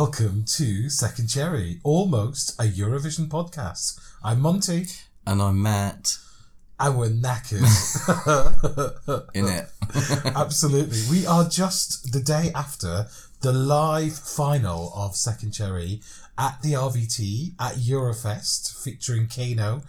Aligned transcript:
Welcome 0.00 0.44
to 0.50 0.88
Second 0.88 1.26
Cherry, 1.26 1.80
almost 1.82 2.56
a 2.60 2.62
Eurovision 2.62 3.26
podcast. 3.26 3.98
I'm 4.22 4.40
Monty, 4.40 4.86
And 5.26 5.42
I'm 5.42 5.60
Matt 5.60 6.18
and 6.78 6.96
we're 6.96 7.08
knackered. 7.08 7.66
in 9.34 9.46
it. 9.48 9.68
Absolutely. 10.36 11.00
We 11.10 11.26
are 11.26 11.48
just 11.48 12.12
the 12.12 12.20
day 12.20 12.52
after 12.54 13.08
the 13.40 13.52
live 13.52 14.16
final 14.16 14.92
of 14.94 15.16
Second 15.16 15.50
Cherry 15.50 16.00
at 16.38 16.62
the 16.62 16.74
RVT 16.74 17.54
at 17.58 17.74
Eurofest 17.74 18.80
featuring 18.80 19.26
KEiiNO. 19.26 19.82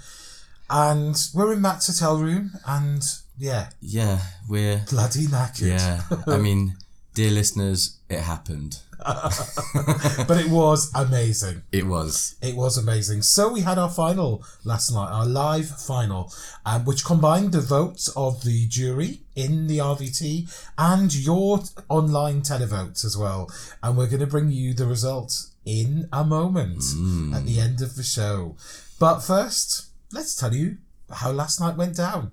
And 0.71 1.15
we're 1.35 1.53
in 1.53 1.61
Matt's 1.61 1.85
hotel 1.85 2.17
room 2.17 2.53
and 2.65 3.03
yeah, 3.37 3.69
yeah, 3.79 4.21
we're 4.49 4.83
bloody 4.89 5.27
knackered. 5.27 5.77
yeah. 5.77 6.01
I 6.25 6.39
mean, 6.39 6.77
dear 7.13 7.29
listeners, 7.29 7.99
it 8.09 8.21
happened. 8.21 8.79
but 10.27 10.37
it 10.37 10.49
was 10.49 10.91
amazing. 10.93 11.63
It 11.71 11.87
was. 11.87 12.35
It 12.41 12.55
was 12.55 12.77
amazing. 12.77 13.21
So 13.21 13.51
we 13.51 13.61
had 13.61 13.77
our 13.77 13.89
final 13.89 14.43
last 14.63 14.91
night, 14.91 15.09
our 15.09 15.25
live 15.25 15.67
final, 15.67 16.33
um, 16.65 16.85
which 16.85 17.05
combined 17.05 17.51
the 17.51 17.61
votes 17.61 18.09
of 18.15 18.43
the 18.43 18.67
jury 18.67 19.21
in 19.35 19.67
the 19.67 19.77
RVT 19.77 20.69
and 20.77 21.15
your 21.15 21.61
online 21.87 22.41
televotes 22.41 23.05
as 23.05 23.17
well. 23.17 23.49
And 23.81 23.97
we're 23.97 24.07
going 24.07 24.19
to 24.19 24.27
bring 24.27 24.49
you 24.49 24.73
the 24.73 24.85
results 24.85 25.51
in 25.65 26.09
a 26.11 26.23
moment 26.23 26.83
at 27.33 27.45
the 27.45 27.59
end 27.59 27.81
of 27.81 27.95
the 27.95 28.03
show. 28.03 28.57
But 28.99 29.19
first, 29.19 29.87
let's 30.11 30.35
tell 30.35 30.53
you 30.53 30.77
how 31.11 31.31
last 31.31 31.59
night 31.59 31.77
went 31.77 31.95
down. 31.95 32.31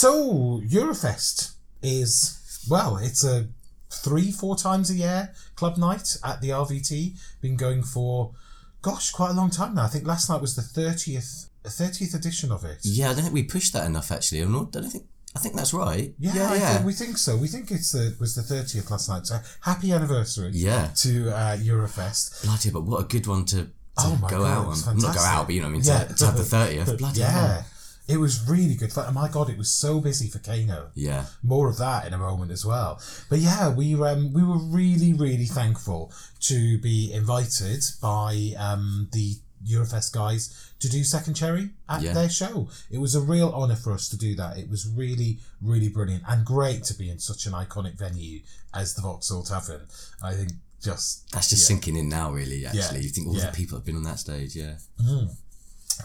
So, 0.00 0.62
Eurofest 0.66 1.56
is, 1.82 2.64
well, 2.70 2.96
it's 2.96 3.22
a 3.22 3.48
three, 3.90 4.32
four 4.32 4.56
times 4.56 4.88
a 4.90 4.94
year 4.94 5.34
club 5.56 5.76
night 5.76 6.16
at 6.24 6.40
the 6.40 6.48
RVT. 6.48 7.18
Been 7.42 7.54
going 7.58 7.82
for, 7.82 8.32
gosh, 8.80 9.10
quite 9.10 9.32
a 9.32 9.34
long 9.34 9.50
time 9.50 9.74
now. 9.74 9.84
I 9.84 9.88
think 9.88 10.06
last 10.06 10.30
night 10.30 10.40
was 10.40 10.56
the 10.56 10.62
30th, 10.62 11.50
30th 11.64 12.14
edition 12.14 12.50
of 12.50 12.64
it. 12.64 12.78
Yeah, 12.82 13.10
I 13.10 13.12
don't 13.12 13.24
think 13.24 13.34
we 13.34 13.42
pushed 13.42 13.74
that 13.74 13.84
enough. 13.84 14.10
Actually. 14.10 14.40
I 14.40 14.44
don't 14.46 14.72
think. 14.90 15.04
I 15.36 15.38
think 15.38 15.54
that's 15.54 15.74
right. 15.74 16.14
Yeah, 16.18 16.32
yeah, 16.34 16.54
yeah. 16.54 16.72
Think, 16.76 16.86
we 16.86 16.92
think 16.94 17.18
so. 17.18 17.36
We 17.36 17.48
think 17.48 17.70
it's 17.70 17.92
the 17.92 18.16
was 18.18 18.34
the 18.34 18.40
30th 18.40 18.90
last 18.90 19.06
night. 19.10 19.26
So 19.26 19.38
happy 19.60 19.92
anniversary 19.92 20.52
Yeah. 20.54 20.88
to 20.96 21.28
uh, 21.28 21.56
Eurofest. 21.58 22.42
Bloody, 22.44 22.70
but 22.70 22.84
what 22.84 23.04
a 23.04 23.04
good 23.06 23.26
one 23.26 23.44
to, 23.44 23.64
to 23.64 23.70
Oh 23.98 24.18
go 24.30 24.38
God, 24.38 24.50
out 24.50 24.88
on. 24.88 24.98
Not 24.98 25.14
go 25.14 25.20
out, 25.20 25.44
but 25.46 25.54
you 25.54 25.60
know, 25.60 25.66
what 25.66 25.72
I 25.72 25.74
mean, 25.74 25.82
Yeah. 25.84 26.04
to, 26.04 26.14
to 26.14 26.24
have 26.24 26.36
the 26.38 26.44
thirtieth. 26.44 26.96
Bloody 26.98 27.20
yeah. 27.20 27.30
hell. 27.30 27.66
It 28.10 28.18
was 28.18 28.48
really 28.48 28.74
good. 28.74 28.92
Oh 28.96 29.10
my 29.12 29.28
God, 29.28 29.48
it 29.50 29.56
was 29.58 29.70
so 29.70 30.00
busy 30.00 30.28
for 30.28 30.38
KEiiNO. 30.38 30.90
Yeah. 30.94 31.26
more 31.42 31.68
of 31.68 31.78
that 31.78 32.06
in 32.06 32.12
a 32.14 32.18
moment 32.18 32.50
as 32.50 32.64
well. 32.64 33.00
But 33.28 33.38
yeah, 33.38 33.68
we 33.74 33.94
um, 34.02 34.32
we 34.32 34.42
were 34.42 34.58
really 34.58 35.12
really 35.12 35.46
thankful 35.46 36.12
to 36.40 36.78
be 36.78 37.12
invited 37.12 37.82
by 38.02 38.52
um, 38.58 39.08
the 39.12 39.34
Eurofest 39.68 40.12
guys 40.12 40.72
to 40.78 40.88
do 40.88 41.04
Second 41.04 41.34
Cherry 41.34 41.70
at 41.88 42.00
Yeah. 42.02 42.14
their 42.14 42.30
show. 42.30 42.68
It 42.90 42.98
was 42.98 43.14
a 43.14 43.20
real 43.20 43.50
honour 43.52 43.76
for 43.76 43.92
us 43.92 44.08
to 44.08 44.16
do 44.16 44.34
that. 44.36 44.56
It 44.56 44.68
was 44.70 44.88
really 44.88 45.38
really 45.60 45.88
brilliant 45.88 46.24
and 46.26 46.44
great 46.46 46.84
to 46.84 46.94
be 46.94 47.10
in 47.10 47.18
such 47.18 47.46
an 47.46 47.52
iconic 47.52 47.98
venue 47.98 48.40
as 48.72 48.94
the 48.94 49.02
Vauxhall 49.02 49.42
Tavern. 49.42 49.86
I 50.22 50.32
think 50.32 50.52
just 50.82 51.30
That's 51.32 51.50
just 51.50 51.62
yeah. 51.62 51.74
sinking 51.76 51.96
in 51.96 52.08
now, 52.08 52.32
really. 52.32 52.64
Actually, 52.64 53.02
you 53.02 53.10
think 53.10 53.26
all 53.28 53.36
Yeah. 53.36 53.50
the 53.50 53.52
people 53.56 53.76
have 53.76 53.84
been 53.84 53.96
on 53.96 54.04
that 54.04 54.18
stage. 54.18 54.56
Yeah. 54.56 54.76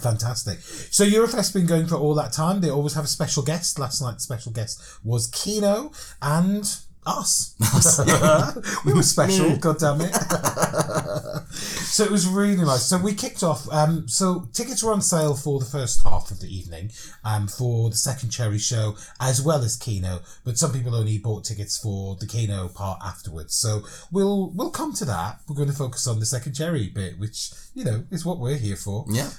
Fantastic. 0.02 0.60
So 0.60 1.06
Eurofest 1.06 1.54
been 1.54 1.66
going 1.66 1.88
for 1.88 1.96
all 1.96 2.14
that 2.16 2.34
time. 2.34 2.62
They 2.62 2.70
always 2.70 2.94
have 2.94 3.06
a 3.06 3.08
special 3.08 3.44
guest. 3.44 3.80
Last 3.80 4.02
night, 4.02 4.16
the 4.16 4.20
special 4.20 4.52
guest 4.52 4.82
was 5.04 5.30
KEiiNO 5.32 5.94
and 6.22 6.78
us. 7.06 7.56
we 8.86 8.94
were 8.94 9.04
special, 9.04 9.56
god 9.58 9.80
damn 9.80 10.02
it. 10.02 10.14
so 11.56 12.04
it 12.04 12.12
was 12.12 12.28
really 12.28 12.58
nice. 12.58 12.86
So 12.86 12.98
we 12.98 13.14
kicked 13.14 13.44
off. 13.44 13.72
Um, 13.72 14.08
so 14.08 14.48
tickets 14.54 14.84
were 14.84 14.92
on 14.92 15.02
sale 15.02 15.36
for 15.36 15.60
the 15.60 15.66
first 15.66 16.04
half 16.04 16.32
of 16.32 16.40
the 16.40 16.48
evening, 16.48 16.92
um, 17.24 17.48
for 17.48 17.90
the 17.90 17.96
second 17.96 18.30
Cherry 18.30 18.60
show 18.60 18.96
as 19.20 19.42
well 19.42 19.64
as 19.64 19.78
KEiiNO. 19.78 20.22
But 20.44 20.58
some 20.58 20.74
people 20.74 20.96
only 20.96 21.18
bought 21.18 21.46
tickets 21.46 21.78
for 21.78 22.16
the 22.16 22.26
KEiiNO 22.26 22.74
part 22.74 23.00
afterwards. 23.04 23.56
So 23.56 23.84
we'll 24.12 24.52
we'll 24.52 24.72
come 24.72 24.94
to 24.94 25.06
that. 25.06 25.40
We're 25.48 25.56
going 25.56 25.70
to 25.70 25.76
focus 25.76 26.08
on 26.08 26.20
the 26.20 26.26
second 26.26 26.54
Cherry 26.54 26.90
bit, 26.90 27.20
which 27.20 27.52
you 27.74 27.84
know 27.84 28.04
is 28.12 28.26
what 28.26 28.40
we're 28.40 28.58
here 28.58 28.76
for. 28.76 29.06
Yeah. 29.10 29.30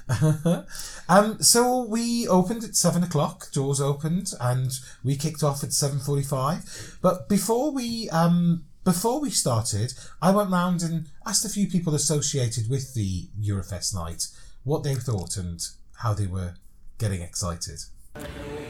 um, 1.09 1.43
so 1.43 1.82
we 1.82 2.28
opened 2.28 2.65
at 2.65 2.76
seven 2.76 3.03
o'clock. 3.03 3.50
Doors 3.53 3.81
opened, 3.81 4.32
and 4.41 4.71
we 5.05 5.16
kicked 5.16 5.43
off 5.43 5.62
at 5.62 5.72
seven 5.72 5.99
forty-five. 5.99 6.99
But 7.03 7.28
before 7.28 7.56
we 7.65 8.09
um, 8.11 8.65
before 8.84 9.21
we 9.21 9.31
started, 9.31 9.94
I 10.22 10.31
went 10.31 10.50
round 10.50 10.83
and 10.83 11.09
asked 11.27 11.44
a 11.44 11.49
few 11.49 11.67
people 11.67 11.94
associated 11.94 12.71
with 12.71 12.94
the 12.94 13.28
Eurofest 13.43 13.94
night 13.94 14.28
what 14.62 14.84
they 14.84 14.94
thought 14.94 15.37
and 15.37 15.61
how 15.99 16.15
they 16.15 16.27
were 16.27 16.55
getting 16.99 17.21
excited. 17.21 17.81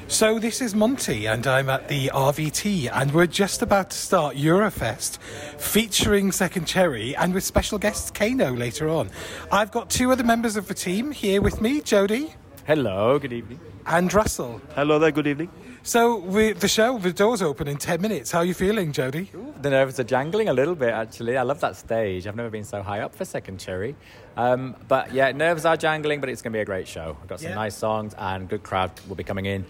So 0.09 0.39
this 0.39 0.61
is 0.61 0.75
Monty, 0.75 1.27
and 1.27 1.47
I'm 1.47 1.69
at 1.69 1.89
the 1.89 2.09
RVT, 2.09 2.91
and 2.93 3.13
we're 3.13 3.27
just 3.27 3.61
about 3.61 3.91
to 3.91 3.97
start 3.97 4.37
Eurofest, 4.37 5.19
featuring 5.59 6.33
Second 6.33 6.67
Cherry, 6.67 7.15
and 7.17 7.35
with 7.35 7.45
special 7.45 7.79
guest 7.79 8.15
KEiiNO 8.15 8.57
later 8.59 8.89
on. 8.89 9.11
I've 9.53 9.71
got 9.71 9.91
two 9.91 10.11
other 10.13 10.25
members 10.25 10.57
of 10.57 10.69
the 10.69 10.75
team 10.75 11.11
here 11.13 11.43
with 11.43 11.61
me, 11.61 11.81
Jody 11.81 12.35
Hello, 12.67 13.19
good 13.19 13.33
evening. 13.33 13.61
and 13.87 14.13
Russell. 14.15 14.61
Hello 14.75 14.99
there, 14.99 15.13
good 15.13 15.27
evening. 15.27 15.51
So 15.87 16.17
we, 16.17 16.51
the 16.53 16.67
show, 16.67 16.99
the 16.99 17.13
doors 17.13 17.43
open 17.43 17.69
in 17.69 17.77
ten 17.77 18.01
minutes. 18.01 18.33
How 18.33 18.41
are 18.41 18.45
you 18.45 18.55
feeling, 18.55 18.91
Jody? 18.91 19.31
The 19.63 19.71
nerves 19.71 20.01
are 20.01 20.05
jangling 20.05 20.49
a 20.49 20.53
little 20.53 20.75
bit, 20.75 20.89
actually. 20.93 21.37
I 21.37 21.43
love 21.43 21.61
that 21.61 21.77
stage. 21.77 22.27
I've 22.27 22.35
never 22.35 22.51
been 22.51 22.65
so 22.65 22.83
high 22.83 23.03
up 23.03 23.15
for 23.15 23.25
Second 23.25 23.61
Cherry. 23.61 23.95
Um, 24.37 24.75
but 24.89 25.15
yeah, 25.15 25.31
nerves 25.31 25.65
are 25.65 25.77
jangling, 25.77 26.19
but 26.21 26.29
it's 26.29 26.43
going 26.43 26.53
to 26.53 26.57
be 26.57 26.61
a 26.61 26.65
great 26.65 26.89
show. 26.89 27.17
I've 27.23 27.29
got 27.29 27.39
some 27.39 27.51
Yeah. 27.51 27.55
nice 27.55 27.77
songs 27.77 28.17
and 28.19 28.49
good 28.49 28.65
crowd 28.65 28.91
will 29.07 29.15
be 29.15 29.23
coming 29.23 29.47
in. 29.47 29.65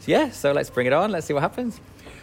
So 0.00 0.10
yeah, 0.10 0.30
so 0.30 0.50
let's 0.50 0.70
bring 0.70 0.88
it 0.88 0.92
on. 0.92 1.12
Let's 1.12 1.28
see 1.28 1.34
what 1.34 1.42
happens. 1.42 1.80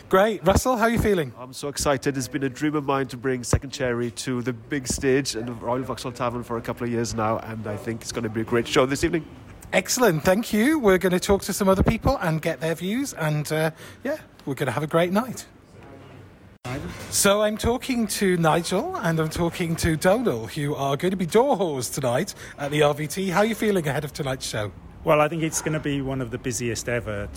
Great, 0.09 0.45
Russell. 0.45 0.75
How 0.75 0.83
are 0.83 0.89
you 0.89 0.99
feeling? 0.99 1.31
I'm 1.39 1.53
so 1.53 1.69
excited. 1.69 2.17
It's 2.17 2.27
been 2.27 2.43
a 2.43 2.49
dream 2.49 2.75
of 2.75 2.83
mine 2.85 3.07
to 3.07 3.17
bring 3.17 3.45
Second 3.45 3.69
Cherry 3.69 4.11
to 4.11 4.41
the 4.41 4.51
big 4.51 4.89
stage 4.89 5.35
and 5.35 5.47
the 5.47 5.53
Royal 5.53 5.83
Vauxhall 5.83 6.11
Tavern 6.11 6.43
for 6.43 6.57
a 6.57 6.61
couple 6.61 6.85
of 6.85 6.91
years 6.91 7.13
now, 7.15 7.37
and 7.39 7.65
I 7.65 7.77
think 7.77 8.01
it's 8.01 8.11
going 8.11 8.23
to 8.23 8.29
be 8.29 8.41
a 8.41 8.45
great 8.45 8.67
show 8.67 8.85
this 8.85 9.05
evening. 9.05 9.25
Excellent, 9.73 10.23
thank 10.23 10.53
you. 10.53 10.79
We're 10.79 10.97
going 10.97 11.11
to 11.11 11.19
talk 11.19 11.41
to 11.43 11.53
some 11.53 11.67
other 11.67 11.83
people 11.83 12.17
and 12.21 12.41
get 12.41 12.61
their 12.61 12.73
views, 12.73 13.13
and 13.13 13.51
uh, 13.51 13.71
yeah, 14.03 14.17
we're 14.45 14.55
going 14.55 14.67
to 14.67 14.71
have 14.71 14.83
a 14.83 14.87
great 14.87 15.11
night. 15.11 15.45
So 17.09 17.41
I'm 17.41 17.57
talking 17.57 18.07
to 18.07 18.37
Nigel 18.37 18.95
and 18.97 19.19
I'm 19.19 19.29
talking 19.29 19.75
to 19.77 19.95
Donal, 19.95 20.47
who 20.47 20.75
are 20.75 20.97
going 20.97 21.11
to 21.11 21.17
be 21.17 21.25
door 21.25 21.57
whores 21.57 21.93
tonight 21.93 22.35
at 22.57 22.71
the 22.71 22.81
RVT. 22.81 23.31
How 23.31 23.39
are 23.39 23.45
you 23.45 23.55
feeling 23.55 23.87
ahead 23.87 24.03
of 24.03 24.11
tonight's 24.11 24.45
show? 24.45 24.71
Well, 25.03 25.21
I 25.21 25.29
think 25.29 25.43
it's 25.43 25.61
going 25.61 25.73
to 25.73 25.79
be 25.79 26.01
one 26.01 26.21
of 26.21 26.31
the 26.31 26.37
busiest 26.37 26.89
ever, 26.89 27.29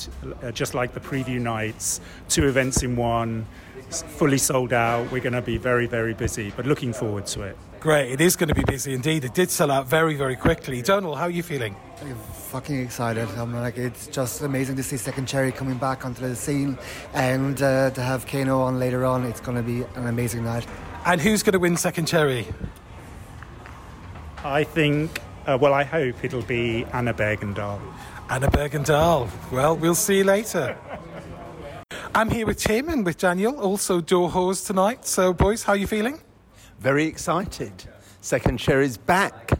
uh, 0.42 0.50
just 0.50 0.74
like 0.74 0.92
the 0.92 1.00
preview 1.00 1.40
nights, 1.40 2.00
two 2.28 2.48
events 2.48 2.82
in 2.82 2.96
one, 2.96 3.46
fully 3.90 4.38
sold 4.38 4.72
out. 4.72 5.10
We're 5.12 5.20
going 5.20 5.34
to 5.34 5.42
be 5.42 5.56
very, 5.56 5.86
very 5.86 6.14
busy, 6.14 6.52
but 6.56 6.66
looking 6.66 6.92
forward 6.92 7.26
to 7.26 7.42
it. 7.42 7.56
Great, 7.80 8.12
it 8.12 8.20
is 8.20 8.36
going 8.36 8.50
to 8.50 8.54
be 8.54 8.62
busy 8.64 8.92
indeed. 8.92 9.24
It 9.24 9.32
did 9.32 9.50
sell 9.50 9.70
out 9.70 9.86
very, 9.86 10.14
very 10.14 10.36
quickly. 10.36 10.82
Donal, 10.82 11.14
how 11.14 11.24
are 11.24 11.30
you 11.30 11.42
feeling? 11.42 11.74
fucking 12.50 12.80
excited. 12.80 13.28
I'm 13.36 13.54
like, 13.54 13.78
it's 13.78 14.06
just 14.08 14.42
amazing 14.42 14.76
to 14.76 14.82
see 14.82 14.96
Second 14.96 15.26
Cherry 15.26 15.52
coming 15.52 15.78
back 15.78 16.04
onto 16.04 16.20
the 16.20 16.34
scene 16.34 16.76
and 17.14 17.62
uh, 17.62 17.90
to 17.90 18.02
have 18.02 18.26
KEiiNO 18.26 18.58
on 18.58 18.78
later 18.78 19.06
on. 19.06 19.24
It's 19.24 19.40
going 19.40 19.56
to 19.56 19.62
be 19.62 19.82
an 19.94 20.08
amazing 20.08 20.44
night. 20.44 20.66
And 21.06 21.20
who's 21.20 21.42
going 21.42 21.52
to 21.52 21.58
win 21.58 21.76
Second 21.76 22.06
Cherry? 22.06 22.46
I 24.44 24.64
think, 24.64 25.20
uh, 25.46 25.56
well, 25.60 25.72
I 25.72 25.84
hope 25.84 26.22
it'll 26.22 26.42
be 26.42 26.84
Anna 26.92 27.14
Bergendahl. 27.14 27.80
Anna 28.28 28.48
Bergendahl. 28.48 29.30
Well, 29.50 29.76
we'll 29.76 29.94
see 29.94 30.18
you 30.18 30.24
later. 30.24 30.76
I'm 32.14 32.30
here 32.30 32.46
with 32.46 32.58
Tim 32.58 32.88
and 32.88 33.06
with 33.06 33.16
Daniel, 33.16 33.58
also 33.58 34.00
door 34.00 34.28
whores 34.28 34.66
tonight. 34.66 35.06
So, 35.06 35.32
boys, 35.32 35.62
how 35.62 35.74
are 35.74 35.76
you 35.76 35.86
feeling? 35.86 36.20
Very 36.80 37.04
excited. 37.04 37.72
Second 38.20 38.58
Cherry's 38.58 38.96
back. 38.96 39.52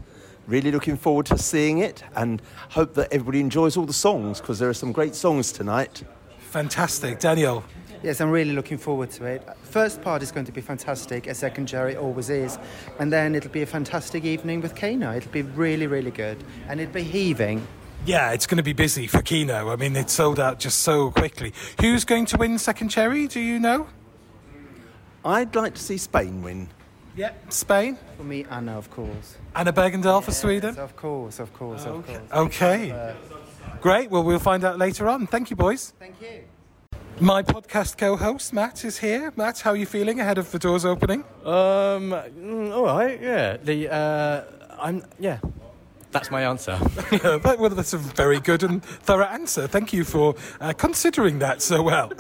Really 0.47 0.73
looking 0.73 0.97
forward 0.97 1.27
to 1.27 1.39
seeing 1.39 1.79
it 1.79 2.03
and 2.17 2.43
hope 2.71 2.95
that 2.95 3.13
everybody 3.13 3.41
enjoys 3.41 3.77
all 3.77 3.87
the 3.87 3.93
songs 3.93 4.41
because 4.41 4.59
there 4.59 4.69
are 4.69 4.75
some 4.75 4.91
great 4.91 5.15
songs 5.15 5.53
tonight. 5.53 6.03
Fantastic. 6.39 7.21
Daniel, 7.21 7.63
Yes, 8.03 8.23
I'm 8.23 8.31
really 8.31 8.53
looking 8.53 8.79
forward 8.79 9.11
to 9.11 9.27
it. 9.27 9.47
First 9.63 10.01
part 10.01 10.23
is 10.23 10.33
going 10.33 10.47
to 10.47 10.53
be 10.53 10.63
fantastic, 10.63 11.27
as 11.27 11.37
Second 11.37 11.67
Cherry 11.67 11.97
always 11.97 12.31
is. 12.31 12.59
And 12.99 13.13
then 13.13 13.35
it'll 13.35 13.51
be 13.51 13.61
a 13.61 13.67
fantastic 13.67 14.25
evening 14.25 14.63
with 14.63 14.75
KEiiNO. 14.75 15.19
It'll 15.19 15.31
be 15.31 15.43
really, 15.43 15.87
really 15.87 16.11
good. 16.11 16.43
And 16.67 16.81
it'll 16.81 16.95
be 16.95 17.03
heaving. 17.03 17.67
Yeah, 18.07 18.33
it's 18.33 18.47
going 18.47 18.57
to 18.57 18.63
be 18.63 18.73
busy 18.73 19.07
for 19.07 19.19
KEiiNO. 19.19 19.71
I 19.71 19.77
mean, 19.77 19.95
it 19.97 20.09
sold 20.09 20.41
out 20.41 20.59
just 20.59 20.81
so 20.81 21.11
quickly. 21.11 21.53
Who's 21.83 22.07
going 22.07 22.25
to 22.27 22.39
win 22.39 22.59
Second 22.59 22.89
Cherry? 22.89 23.27
Do 23.27 23.39
you 23.39 23.61
know? 23.61 23.87
I'd 25.23 25.55
like 25.55 25.75
to 25.75 25.83
see 25.83 25.99
Spain 25.99 26.43
win. 26.43 26.69
Yeah, 27.17 27.33
Spain. 27.49 27.99
For 28.17 28.25
me, 28.25 28.45
Anna, 28.51 28.79
of 28.79 28.91
course. 28.91 29.37
Anna 29.55 29.73
Bergendahl 29.73 30.23
for 30.23 30.33
Sweden. 30.33 30.75
Yes, 30.75 30.85
of 30.85 30.97
course, 30.97 31.41
of 31.41 31.53
course, 31.53 31.85
of 31.85 32.07
course. 32.07 32.19
Okay. 32.33 33.15
Great. 33.81 34.11
Well, 34.11 34.23
we'll 34.23 34.39
find 34.39 34.65
out 34.65 34.79
later 34.79 35.09
on. 35.09 35.27
Thank 35.27 35.51
you, 35.51 35.57
boys. 35.57 35.93
Thank 35.99 36.21
you. 36.21 36.45
My 37.19 37.43
podcast 37.43 37.99
co-host 37.99 38.53
Matt 38.53 38.85
is 38.85 38.99
here. 38.99 39.33
Matt, 39.37 39.61
how 39.61 39.73
are 39.73 39.77
you 39.77 39.87
feeling 39.87 40.21
ahead 40.21 40.39
of 40.39 40.51
the 40.53 40.59
doors 40.59 40.85
opening? 40.85 41.25
Um, 41.45 42.13
mm, 42.13 42.73
all 42.73 42.85
right, 42.85 43.21
yeah. 43.21 43.57
The 43.59 43.93
uh, 43.93 44.43
I'm 44.81 45.05
yeah. 45.19 45.39
That's 46.13 46.31
my 46.31 46.43
answer. 46.43 46.79
That- 47.21 47.57
well, 47.59 47.71
that's 47.71 47.93
a 47.93 47.99
very 47.99 48.41
good 48.41 48.63
and 48.63 48.83
thorough 48.83 49.27
answer. 49.27 49.67
Thank 49.67 49.93
you 49.93 50.05
for 50.05 50.35
uh, 50.61 50.73
considering 50.73 51.39
that 51.41 51.63
so 51.63 51.83
well. 51.83 52.13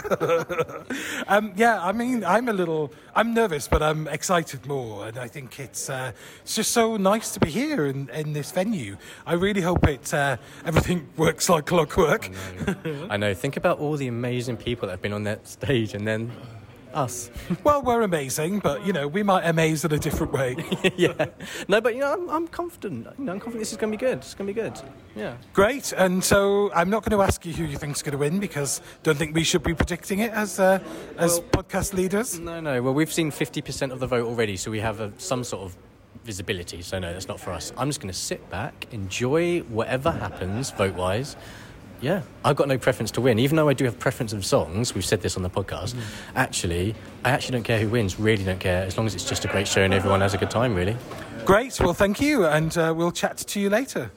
um, 1.28 1.52
yeah, 1.56 1.82
I 1.82 1.92
mean, 1.92 2.24
I'm 2.24 2.48
a 2.48 2.52
little, 2.52 2.92
I'm 3.14 3.34
nervous, 3.34 3.68
but 3.68 3.82
I'm 3.82 4.06
excited 4.08 4.66
more, 4.66 5.06
and 5.08 5.18
I 5.18 5.28
think 5.28 5.58
it's 5.58 5.88
uh, 5.90 6.12
it's 6.42 6.54
just 6.54 6.70
so 6.72 6.96
nice 6.96 7.32
to 7.34 7.40
be 7.40 7.50
here 7.50 7.86
in, 7.86 8.08
in 8.10 8.32
this 8.32 8.52
venue. 8.52 8.96
I 9.26 9.34
really 9.34 9.60
hope 9.62 9.86
it 9.88 10.12
uh, 10.12 10.36
everything 10.64 11.08
works 11.16 11.48
like 11.48 11.66
clockwork. 11.66 12.30
I 13.08 13.16
know. 13.16 13.34
Think 13.34 13.56
about 13.56 13.78
all 13.78 13.96
the 13.96 14.08
amazing 14.08 14.56
people 14.56 14.86
that 14.88 14.94
have 14.94 15.02
been 15.02 15.12
on 15.12 15.24
that 15.24 15.46
stage, 15.48 15.94
and 15.94 16.06
then 16.06 16.32
us. 16.94 17.30
well, 17.64 17.82
we're 17.82 18.02
amazing, 18.02 18.60
but 18.60 18.86
you 18.86 18.92
know, 18.92 19.06
we 19.08 19.22
might 19.22 19.42
amaze 19.46 19.84
in 19.84 19.92
a 19.92 19.98
different 19.98 20.32
way. 20.32 20.56
yeah. 20.96 21.26
No, 21.68 21.80
but 21.80 21.94
you 21.94 22.00
know, 22.00 22.12
I'm, 22.12 22.28
I'm 22.30 22.48
confident. 22.48 23.06
You 23.18 23.24
know, 23.24 23.32
I'm 23.32 23.40
confident 23.40 23.60
this 23.60 23.72
is 23.72 23.78
going 23.78 23.92
to 23.92 23.98
be 23.98 24.04
good. 24.04 24.18
It's 24.18 24.34
going 24.34 24.46
to 24.46 24.54
be 24.54 24.60
good. 24.60 24.80
Yeah. 25.14 25.36
Great, 25.52 25.92
and 25.92 26.22
so 26.22 26.72
I'm 26.72 26.90
not 26.90 27.04
going 27.04 27.18
to 27.18 27.24
ask 27.24 27.44
you 27.44 27.52
who 27.52 27.64
you 27.64 27.76
think's 27.76 28.02
going 28.02 28.12
to 28.12 28.18
win 28.18 28.40
because 28.40 28.80
don't 29.02 29.18
think 29.18 29.34
we 29.34 29.44
should 29.44 29.62
be 29.62 29.74
predicting 29.74 30.20
it 30.20 30.32
as 30.32 30.58
uh, 30.60 30.78
as 31.16 31.40
podcast 31.40 31.94
leaders. 31.94 32.38
No, 32.38 32.60
no. 32.60 32.82
Well, 32.82 32.94
we've 32.94 33.12
seen 33.12 33.30
50% 33.30 33.92
of 33.92 34.00
the 34.00 34.06
vote 34.06 34.26
already, 34.26 34.56
so 34.56 34.70
we 34.70 34.80
have 34.80 35.00
a, 35.00 35.12
some 35.18 35.44
sort 35.44 35.64
of 35.64 35.76
visibility. 36.24 36.82
So 36.82 36.98
no, 36.98 37.12
that's 37.12 37.28
not 37.28 37.40
for 37.40 37.52
us. 37.52 37.72
I'm 37.76 37.88
just 37.88 38.00
going 38.00 38.12
to 38.12 38.18
sit 38.18 38.48
back, 38.50 38.86
enjoy 38.92 39.60
whatever 39.60 40.10
happens 40.10 40.70
vote-wise. 40.70 41.36
Yeah, 42.00 42.22
I've 42.44 42.56
got 42.56 42.68
no 42.68 42.78
preference 42.78 43.10
to 43.12 43.20
win. 43.20 43.38
Even 43.38 43.56
though 43.56 43.68
I 43.68 43.74
do 43.74 43.84
have 43.84 43.98
preference 43.98 44.32
of 44.32 44.44
songs, 44.44 44.94
we've 44.94 45.04
said 45.04 45.20
this 45.20 45.36
on 45.36 45.42
the 45.42 45.50
podcast. 45.50 45.94
Actually, 46.34 46.94
I 47.24 47.30
actually 47.30 47.52
don't 47.52 47.62
care 47.62 47.78
who 47.78 47.88
wins. 47.88 48.18
Really 48.18 48.42
don't 48.42 48.60
care. 48.60 48.84
As 48.84 48.96
long 48.96 49.06
as 49.06 49.14
it's 49.14 49.28
just 49.28 49.44
a 49.44 49.48
great 49.48 49.68
show 49.68 49.82
and 49.82 49.92
everyone 49.92 50.22
has 50.22 50.32
a 50.32 50.38
good 50.38 50.50
time. 50.50 50.74
Really. 50.74 50.96
Great, 51.44 51.78
well, 51.80 51.94
thank 51.94 52.20
you, 52.20 52.46
and 52.46 52.76
uh, 52.76 52.94
we'll 52.96 53.12
chat 53.12 53.38
to 53.38 53.60
you 53.60 53.70
later. 53.70 54.10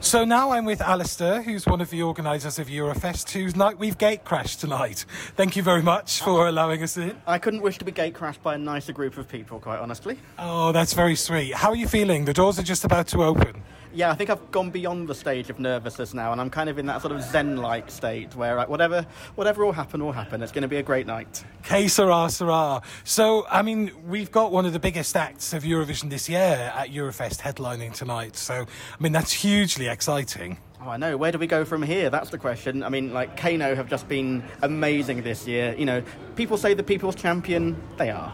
So 0.00 0.24
now 0.24 0.52
I'm 0.52 0.64
with 0.64 0.80
Alistair, 0.80 1.42
who's 1.42 1.66
one 1.66 1.80
of 1.80 1.90
the 1.90 2.02
organisers 2.02 2.58
of 2.58 2.68
Eurofest, 2.68 3.30
whose 3.32 3.56
night 3.56 3.78
we've 3.78 3.98
gate 3.98 4.24
crashed 4.24 4.60
tonight. 4.60 5.04
Thank 5.34 5.56
you 5.56 5.62
very 5.62 5.82
much 5.82 6.22
for 6.22 6.46
ah. 6.46 6.50
allowing 6.50 6.82
us 6.82 6.96
in. 6.96 7.20
I 7.26 7.38
couldn't 7.38 7.62
wish 7.62 7.78
to 7.78 7.84
be 7.84 7.90
gate 7.90 8.14
crashed 8.14 8.42
by 8.42 8.54
a 8.54 8.58
nicer 8.58 8.92
group 8.92 9.18
of 9.18 9.28
people, 9.28 9.58
quite 9.58 9.80
honestly. 9.80 10.18
Oh, 10.38 10.70
that's 10.72 10.92
very 10.92 11.16
sweet. 11.16 11.52
How 11.52 11.70
are 11.70 11.76
you 11.76 11.88
feeling? 11.88 12.24
The 12.24 12.32
doors 12.32 12.58
are 12.58 12.62
just 12.62 12.84
about 12.84 13.08
to 13.08 13.24
open. 13.24 13.62
Yeah, 13.92 14.10
I 14.10 14.14
think 14.14 14.28
I've 14.28 14.50
gone 14.50 14.70
beyond 14.70 15.08
the 15.08 15.14
stage 15.14 15.48
of 15.48 15.58
nervousness 15.58 16.12
now, 16.12 16.32
and 16.32 16.40
I'm 16.40 16.50
kind 16.50 16.68
of 16.68 16.78
in 16.78 16.86
that 16.86 17.00
sort 17.00 17.12
of 17.12 17.22
zen-like 17.22 17.90
state 17.90 18.36
where 18.36 18.54
like, 18.54 18.68
whatever, 18.68 19.06
whatever 19.34 19.64
will 19.64 19.72
happen, 19.72 20.04
will 20.04 20.12
happen. 20.12 20.42
It's 20.42 20.52
going 20.52 20.62
to 20.62 20.68
be 20.68 20.76
a 20.76 20.82
great 20.82 21.06
night. 21.06 21.42
Que 21.62 21.88
sera, 21.88 22.28
sera. 22.30 22.82
So, 23.04 23.46
I 23.50 23.62
mean, 23.62 23.90
we've 24.06 24.30
got 24.30 24.52
one 24.52 24.66
of 24.66 24.74
the 24.74 24.78
biggest 24.78 25.16
acts 25.16 25.52
of 25.54 25.62
Eurovision 25.62 26.10
this 26.10 26.28
year 26.28 26.72
at 26.74 26.90
Eurofest 26.90 27.40
headlining 27.40 27.94
tonight. 27.94 28.36
So, 28.36 28.54
I 28.54 29.02
mean, 29.02 29.12
that's 29.12 29.32
hugely 29.78 29.92
exciting. 29.92 30.58
Oh, 30.80 30.88
I 30.88 30.96
know. 30.96 31.16
Where 31.16 31.32
do 31.32 31.38
we 31.38 31.46
go 31.46 31.64
from 31.64 31.82
here? 31.82 32.10
That's 32.10 32.30
the 32.30 32.38
question. 32.38 32.82
I 32.82 32.88
mean, 32.88 33.12
like 33.12 33.36
KEiiNO 33.36 33.76
have 33.76 33.88
just 33.88 34.08
been 34.08 34.42
amazing 34.62 35.22
this 35.22 35.46
year. 35.46 35.74
You 35.78 35.86
know, 35.86 36.02
people 36.36 36.56
say 36.56 36.74
the 36.74 36.82
people's 36.82 37.14
champion. 37.14 37.76
They 37.96 38.10
are. 38.10 38.32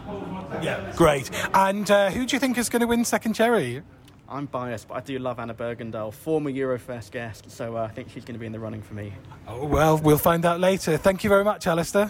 Yeah, 0.61 0.91
great. 0.95 1.29
And 1.53 1.89
uh, 1.89 2.09
who 2.09 2.25
do 2.25 2.35
you 2.35 2.39
think 2.39 2.57
is 2.57 2.69
going 2.69 2.81
to 2.81 2.87
win 2.87 3.05
Second 3.05 3.33
Cherry? 3.33 3.83
I'm 4.27 4.47
biased, 4.47 4.87
but 4.87 4.95
I 4.95 5.01
do 5.01 5.19
love 5.19 5.39
Anna 5.39 5.53
Bergendahl, 5.53 6.11
former 6.11 6.49
Eurofest 6.49 7.11
guest, 7.11 7.51
so 7.51 7.77
uh, 7.77 7.83
I 7.83 7.89
think 7.89 8.09
she's 8.09 8.25
going 8.25 8.33
to 8.33 8.39
be 8.39 8.47
in 8.47 8.51
the 8.51 8.59
running 8.59 8.81
for 8.81 8.95
me. 8.95 9.13
Oh, 9.47 9.65
well, 9.65 9.99
we'll 9.99 10.17
find 10.17 10.43
out 10.45 10.59
later. 10.59 10.97
Thank 10.97 11.23
you 11.23 11.29
very 11.29 11.43
much, 11.43 11.67
Alistair. 11.67 12.09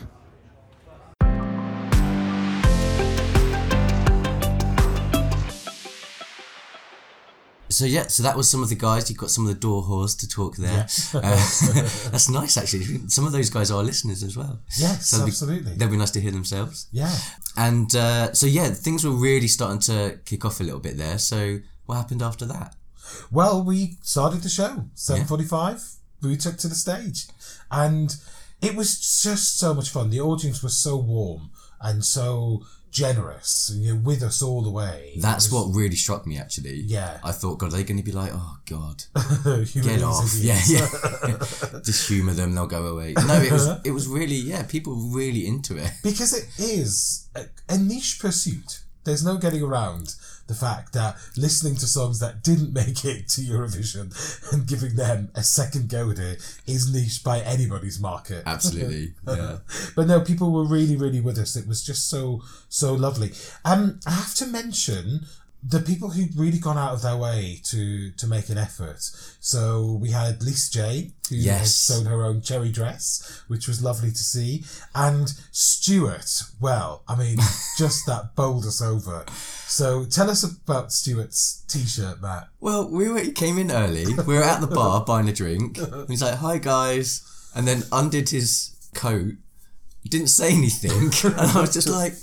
So 7.76 7.86
yeah, 7.86 8.08
so 8.08 8.24
that 8.24 8.38
was 8.38 8.50
some 8.50 8.64
of 8.64 8.70
the 8.70 8.76
guys. 8.76 9.10
You've 9.10 9.20
got 9.20 9.32
some 9.32 9.46
of 9.46 9.54
the 9.54 9.60
door 9.60 9.84
whores 9.84 10.18
to 10.20 10.28
talk 10.30 10.56
there. 10.56 10.88
Uh, 11.14 11.22
that's 12.12 12.30
nice, 12.30 12.56
actually. 12.58 12.86
Some 13.10 13.26
of 13.26 13.34
those 13.34 13.50
guys 13.50 13.70
are 13.70 13.84
listeners 13.84 14.24
as 14.24 14.38
well. 14.38 14.60
Yes, 14.80 15.10
So 15.10 15.18
be- 15.26 15.30
absolutely. 15.32 15.74
They'll 15.74 15.90
be 15.90 15.98
nice 15.98 16.12
to 16.12 16.22
hear 16.22 16.32
themselves. 16.32 16.88
Yeah. 16.92 17.14
And 17.58 17.94
uh, 17.96 18.32
so 18.34 18.46
yeah, 18.48 18.70
things 18.70 19.04
were 19.04 19.12
really 19.12 19.48
starting 19.50 19.80
to 19.92 20.20
kick 20.26 20.46
off 20.46 20.62
a 20.62 20.64
little 20.64 20.80
bit 20.80 20.96
there. 20.98 21.18
So 21.18 21.60
what 21.86 21.96
happened 21.96 22.22
after 22.22 22.46
that? 22.46 22.76
Well, 23.30 23.62
we 23.64 23.98
started 24.02 24.42
the 24.42 24.50
show. 24.50 24.86
Seven 24.94 25.26
forty-five. 25.26 25.84
We 26.24 26.38
took 26.38 26.58
to 26.58 26.68
the 26.68 26.76
stage, 26.76 27.28
and 27.70 28.16
it 28.62 28.76
was 28.76 29.00
just 29.22 29.60
so 29.60 29.74
much 29.74 29.90
fun. 29.90 30.10
The 30.10 30.22
audience 30.22 30.64
was 30.64 30.76
so 30.78 30.96
warm 30.98 31.52
and 31.82 32.04
so 32.04 32.64
generous, 32.96 33.74
you 33.76 33.94
know, 33.94 34.00
with 34.00 34.24
us 34.24 34.42
all 34.42 34.62
the 34.62 34.72
way. 34.72 35.12
That's 35.18 35.52
what 35.52 35.66
really 35.76 35.98
struck 35.98 36.26
me 36.26 36.40
actually. 36.40 36.78
Yeah. 36.78 37.20
I 37.24 37.34
thought, 37.34 37.60
God, 37.60 37.74
are 37.74 37.78
they 37.78 37.84
going 37.84 37.98
to 37.98 38.04
be 38.04 38.14
like, 38.14 38.32
oh 38.34 38.58
God, 38.66 39.04
get 39.74 40.02
off? 40.02 40.34
Yeah, 40.38 40.60
yeah. 40.68 40.88
Just 41.84 42.08
humour 42.08 42.34
them, 42.34 42.56
they'll 42.56 42.68
go 42.68 42.88
away. 42.88 43.14
No, 43.28 43.36
it 43.42 43.52
was 43.52 43.68
it 43.84 43.92
was 43.92 44.08
really 44.08 44.36
yeah, 44.36 44.64
people 44.64 44.96
were 44.96 45.18
really 45.18 45.46
into 45.46 45.78
it. 45.78 45.92
because 46.04 46.34
it 46.34 46.48
is 46.58 47.28
a, 47.36 47.46
a 47.68 47.78
niche 47.78 48.18
pursuit. 48.20 48.82
There's 49.04 49.26
no 49.26 49.38
getting 49.38 49.62
around 49.62 50.16
the 50.48 50.54
fact 50.54 50.94
that 50.94 51.16
listening 51.38 51.76
to 51.76 51.88
songs 51.88 52.20
that 52.20 52.44
didn't 52.44 52.74
make 52.74 53.04
it 53.04 53.28
to 53.30 53.42
Eurovision 53.42 54.14
and 54.54 54.68
giving 54.68 54.96
them 54.96 55.30
a 55.36 55.44
second 55.44 55.90
go 55.90 56.12
at 56.12 56.20
it 56.20 56.60
is 56.68 56.94
niche 56.94 57.24
by 57.24 57.40
anybody's 57.42 58.00
market. 58.00 58.44
Absolutely, 58.46 59.14
yeah. 59.28 59.58
but 59.96 60.08
no, 60.08 60.22
people 60.22 60.52
were 60.52 60.66
really, 60.66 60.96
really 60.96 61.22
with 61.22 61.38
us. 61.38 61.56
It 61.56 61.68
was 61.68 61.84
just 61.84 62.10
so, 62.10 62.44
so 62.70 62.94
lovely. 62.94 63.32
Um, 63.64 64.00
I 64.06 64.12
have 64.12 64.36
to 64.36 64.46
mention 64.46 65.26
the 65.68 65.80
people 65.80 66.10
who'd 66.10 66.36
really 66.36 66.60
gone 66.60 66.78
out 66.78 66.94
of 66.94 67.02
their 67.02 67.18
way 67.18 67.60
to 67.64 68.12
to 68.12 68.28
make 68.28 68.50
an 68.50 68.58
effort. 68.58 69.00
So 69.40 69.98
we 70.00 70.12
had 70.12 70.44
Lisa 70.44 70.72
J, 70.72 71.12
who 71.30 71.50
had 71.50 71.66
sewn 71.66 72.06
her 72.06 72.24
own 72.24 72.42
cherry 72.42 72.72
dress, 72.72 73.44
which 73.48 73.68
was 73.68 73.82
lovely 73.82 74.12
to 74.12 74.18
see, 74.18 74.64
and 74.94 75.34
Stuart. 75.52 76.44
Well, 76.60 77.04
I 77.08 77.16
mean, 77.16 77.38
just 77.78 78.06
that 78.06 78.36
bowled 78.36 78.66
us 78.66 78.82
over. 78.82 79.26
So 79.68 80.06
tell 80.06 80.30
us 80.30 80.44
about 80.44 80.92
Stuart's 80.92 81.64
t-shirt, 81.68 82.22
Matt. 82.22 82.50
Well, 82.60 82.88
we 82.90 83.10
were, 83.10 83.20
he 83.20 83.32
came 83.32 83.58
in 83.58 83.72
early. 83.72 84.06
We 84.06 84.36
were 84.36 84.44
at 84.44 84.62
the 84.62 84.68
bar 84.68 85.04
buying 85.08 85.28
a 85.28 85.34
drink. 85.34 85.80
And 85.80 86.08
he's 86.08 86.22
like, 86.22 86.36
"Hi 86.36 86.60
guys," 86.60 87.50
and 87.56 87.68
then 87.68 87.84
undid 87.92 88.30
his 88.30 88.76
coat. 88.94 89.34
He 90.04 90.10
didn't 90.10 90.28
say 90.28 90.54
anything, 90.54 91.10
and 91.32 91.52
I 91.52 91.62
was 91.62 91.74
just 91.74 91.90
like, 91.90 92.14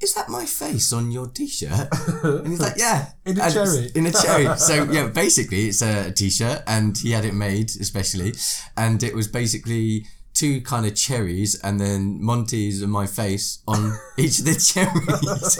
"Is 0.00 0.14
that 0.14 0.28
my 0.28 0.44
face 0.46 0.92
on 0.92 1.10
your 1.10 1.26
t-shirt?" 1.28 1.88
And 2.24 2.48
he's 2.48 2.60
like, 2.60 2.76
"Yeah, 2.76 3.06
In 3.24 3.38
a 3.38 3.42
And 3.44 3.52
cherry. 3.54 3.90
In 3.94 4.06
a 4.06 4.12
cherry. 4.12 4.56
So 4.58 4.84
yeah, 4.92 5.08
basically, 5.08 5.68
it's 5.68 5.82
a 5.82 6.12
t-shirt, 6.12 6.62
and 6.66 6.96
he 6.96 7.12
had 7.12 7.24
it 7.24 7.34
made 7.34 7.70
especially, 7.80 8.34
and 8.76 9.02
it 9.02 9.14
was 9.14 9.28
basically. 9.28 10.06
Two 10.36 10.60
kind 10.60 10.84
of 10.84 10.94
cherries, 10.94 11.54
and 11.64 11.80
then 11.80 12.22
Monty's 12.22 12.82
and 12.82 12.92
my 12.92 13.06
face 13.06 13.62
on 13.66 13.98
each 14.18 14.38
of 14.40 14.44
the 14.44 14.54
cherries. 14.70 15.58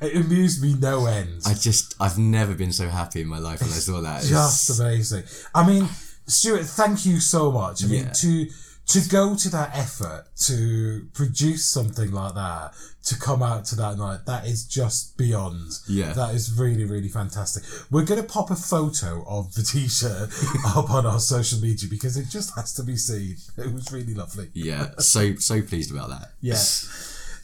It 0.00 0.16
amused 0.24 0.60
me 0.60 0.74
no 0.74 1.06
end. 1.06 1.40
I 1.46 1.54
just, 1.54 1.94
I've 2.00 2.18
never 2.18 2.52
been 2.54 2.72
so 2.72 2.88
happy 2.88 3.20
in 3.20 3.28
my 3.28 3.38
life 3.38 3.60
when 3.60 3.70
I 3.70 3.74
saw 3.74 4.00
that. 4.00 4.24
It's- 4.24 4.30
just 4.30 4.80
amazing. 4.80 5.22
I 5.54 5.64
mean, 5.64 5.88
Stuart, 6.26 6.64
thank 6.64 7.06
you 7.06 7.20
so 7.20 7.52
much. 7.52 7.84
I 7.84 7.86
mean, 7.86 8.10
to 8.12 8.46
to 8.88 9.00
go 9.08 9.34
to 9.36 9.48
that 9.50 9.70
effort 9.74 10.24
to 10.46 11.06
produce 11.14 11.66
something 11.66 12.10
like 12.10 12.34
that, 12.34 12.72
to 13.04 13.18
come 13.18 13.42
out 13.42 13.64
to 13.66 13.76
that 13.76 13.96
night, 13.96 14.20
that 14.26 14.46
is 14.46 14.66
just 14.66 15.16
beyond. 15.16 15.72
Yeah. 15.88 16.12
that 16.12 16.34
is 16.34 16.58
really 16.58 16.84
really 16.84 17.08
fantastic. 17.08 17.62
We're 17.90 18.04
gonna 18.04 18.22
pop 18.22 18.50
a 18.50 18.56
photo 18.56 19.24
of 19.26 19.54
the 19.54 19.62
t-shirt 19.62 20.30
up 20.76 20.90
on 20.90 21.06
our 21.06 21.20
social 21.20 21.60
media 21.60 21.88
because 21.88 22.16
it 22.16 22.28
just 22.28 22.54
has 22.56 22.74
to 22.74 22.82
be 22.82 22.96
seen. 22.96 23.36
It 23.56 23.72
was 23.72 23.92
really 23.92 24.14
lovely. 24.14 24.50
Yeah, 24.52 24.90
so 24.98 25.36
so 25.36 25.62
pleased 25.62 25.90
about 25.92 26.10
that. 26.10 26.32
Yeah. 26.40 26.60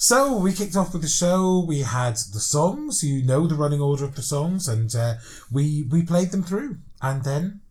So 0.00 0.36
we 0.38 0.52
kicked 0.52 0.76
off 0.76 0.92
with 0.92 1.02
the 1.02 1.08
show. 1.08 1.64
We 1.66 1.80
had 1.80 2.14
the 2.14 2.40
songs. 2.40 3.02
You 3.02 3.24
know 3.24 3.48
the 3.48 3.56
running 3.56 3.80
order 3.80 4.04
of 4.04 4.14
the 4.14 4.22
songs, 4.22 4.68
and 4.68 4.94
uh, 4.94 5.14
we 5.50 5.88
we 5.90 6.02
played 6.02 6.30
them 6.30 6.44
through, 6.44 6.78
and 7.02 7.24
then 7.24 7.62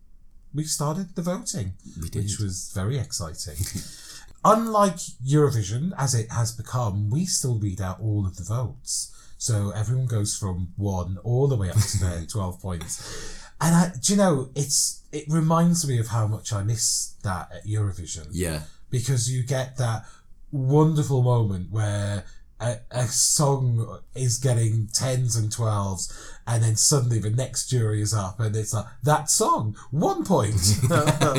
we 0.58 0.64
started 0.64 1.14
the 1.14 1.22
voting, 1.22 1.74
which 2.00 2.40
was 2.40 2.72
very 2.74 2.98
exciting. 2.98 3.54
Unlike 4.44 4.96
Eurovision, 5.24 5.92
as 5.96 6.16
it 6.16 6.32
has 6.32 6.50
become, 6.50 7.10
we 7.10 7.26
still 7.26 7.60
read 7.60 7.80
out 7.80 8.00
all 8.00 8.26
of 8.26 8.34
the 8.36 8.42
votes. 8.42 9.14
So 9.38 9.70
everyone 9.70 10.06
goes 10.06 10.36
from 10.36 10.72
one 10.76 11.16
all 11.22 11.46
the 11.46 11.54
way 11.54 11.70
up 11.70 11.76
to 11.76 11.98
their 12.00 12.26
twelve 12.34 12.60
points. 12.60 13.40
And 13.60 13.72
I, 13.72 13.92
do 14.02 14.12
you 14.12 14.16
know, 14.16 14.50
it's 14.56 15.04
it 15.12 15.26
reminds 15.28 15.86
me 15.86 16.00
of 16.00 16.08
how 16.08 16.26
much 16.26 16.52
I 16.52 16.64
miss 16.64 17.14
that 17.22 17.52
at 17.54 17.64
Eurovision 17.64 18.26
Yeah, 18.32 18.62
because 18.90 19.30
you 19.30 19.44
get 19.44 19.76
that 19.76 20.06
wonderful 20.50 21.22
moment 21.22 21.70
where 21.70 22.24
a, 22.60 22.76
a 22.90 23.06
song 23.06 24.00
is 24.14 24.38
getting 24.38 24.88
tens 24.92 25.36
and 25.36 25.50
twelves, 25.52 26.12
and 26.46 26.62
then 26.62 26.76
suddenly 26.76 27.18
the 27.18 27.30
next 27.30 27.68
jury 27.68 28.02
is 28.02 28.12
up, 28.14 28.40
and 28.40 28.54
it's 28.56 28.72
like 28.74 28.86
that 29.02 29.30
song 29.30 29.76
one 29.90 30.24
point. 30.24 30.54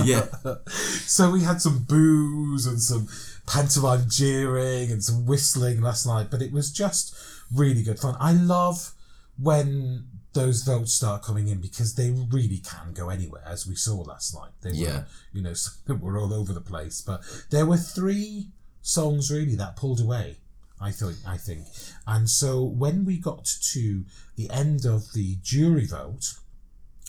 yeah. 0.05 0.27
so 0.67 1.31
we 1.31 1.41
had 1.43 1.61
some 1.61 1.79
boos 1.87 2.65
and 2.65 2.81
some 2.81 3.07
pantomime 3.47 4.05
jeering 4.07 4.91
and 4.91 5.03
some 5.03 5.25
whistling 5.25 5.81
last 5.81 6.05
night, 6.05 6.27
but 6.31 6.41
it 6.41 6.51
was 6.51 6.71
just 6.71 7.15
really 7.53 7.83
good 7.83 7.99
fun. 7.99 8.15
I 8.19 8.31
love 8.33 8.93
when 9.37 10.05
those 10.33 10.61
votes 10.61 10.93
start 10.93 11.23
coming 11.23 11.47
in 11.47 11.59
because 11.59 11.95
they 11.95 12.11
really 12.11 12.59
can 12.59 12.93
go 12.93 13.09
anywhere, 13.09 13.41
as 13.45 13.65
we 13.67 13.75
saw 13.75 13.95
last 14.01 14.33
night. 14.35 14.51
They 14.61 14.71
Yeah. 14.71 14.87
were, 14.87 15.05
you 15.33 15.41
know, 15.41 15.53
were 15.99 16.17
all 16.19 16.33
over 16.33 16.53
the 16.53 16.61
place, 16.61 17.01
but 17.01 17.21
there 17.49 17.65
were 17.65 17.77
three 17.77 18.49
songs 18.81 19.31
really 19.31 19.55
that 19.55 19.75
pulled 19.75 19.99
away. 19.99 20.37
I 20.81 20.91
think, 20.91 21.17
I 21.27 21.37
think, 21.37 21.65
and 22.07 22.29
so 22.29 22.63
when 22.63 23.05
we 23.05 23.17
got 23.17 23.45
to 23.73 24.05
the 24.35 24.49
end 24.49 24.85
of 24.85 25.13
the 25.13 25.37
jury 25.43 25.85
vote, 25.85 26.35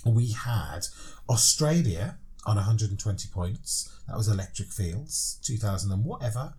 we 0.05 0.33
had 0.33 0.87
Australia 1.29 2.17
on 2.47 2.57
120 2.57 3.29
points. 3.29 3.91
That 4.09 4.17
was 4.17 4.29
Electric 4.29 4.69
Fields, 4.69 5.39
2000 5.45 5.93
and 5.93 6.05
whatever. 6.05 6.55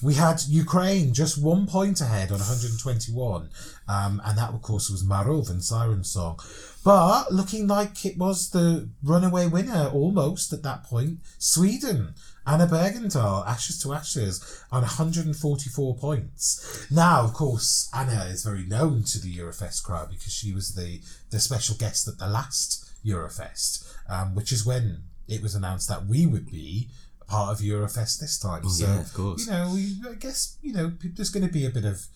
We 0.00 0.14
had 0.14 0.42
Ukraine 0.46 1.12
just 1.12 1.42
one 1.42 1.66
point 1.66 2.00
ahead 2.00 2.30
on 2.30 2.38
121, 2.38 3.50
um, 3.88 4.22
and 4.24 4.38
that, 4.38 4.50
of 4.50 4.62
course, 4.62 4.88
was 4.88 5.04
Maruv 5.04 5.50
and 5.50 5.62
Siren 5.62 6.04
Song. 6.04 6.38
But 6.84 7.32
looking 7.32 7.66
like 7.66 8.04
it 8.06 8.16
was 8.16 8.50
the 8.50 8.88
runaway 9.02 9.48
winner 9.48 9.90
almost 9.92 10.52
at 10.52 10.62
that 10.62 10.84
point, 10.84 11.18
Sweden. 11.38 12.14
Anna 12.48 12.66
Bergendahl, 12.66 13.46
Ashes 13.46 13.78
to 13.82 13.92
Ashes, 13.92 14.64
on 14.72 14.80
144 14.80 15.96
points. 15.96 16.86
Now, 16.90 17.22
of 17.22 17.34
course, 17.34 17.90
Anna 17.94 18.24
is 18.30 18.42
very 18.42 18.64
known 18.64 19.02
to 19.04 19.20
the 19.20 19.36
Eurofest 19.36 19.82
crowd 19.84 20.08
because 20.08 20.32
she 20.32 20.54
was 20.54 20.74
the, 20.74 21.02
the 21.30 21.40
special 21.40 21.76
guest 21.76 22.08
at 22.08 22.18
the 22.18 22.26
last 22.26 22.90
Eurofest, 23.04 23.94
um, 24.08 24.34
which 24.34 24.50
is 24.50 24.64
when 24.64 25.02
it 25.28 25.42
was 25.42 25.54
announced 25.54 25.88
that 25.88 26.06
we 26.06 26.24
would 26.24 26.50
be 26.50 26.88
part 27.26 27.52
of 27.52 27.62
Eurofest 27.62 28.18
this 28.18 28.38
time. 28.38 28.62
Oh, 28.64 28.68
so, 28.70 28.86
yeah, 28.86 29.00
of 29.00 29.12
course. 29.12 29.46
you 29.46 29.52
know, 29.52 29.70
we, 29.74 29.96
I 30.10 30.14
guess, 30.14 30.56
you 30.62 30.72
know, 30.72 30.92
there's 31.04 31.30
going 31.30 31.46
to 31.46 31.52
be 31.52 31.66
a 31.66 31.70
bit 31.70 31.84
of 31.84 32.06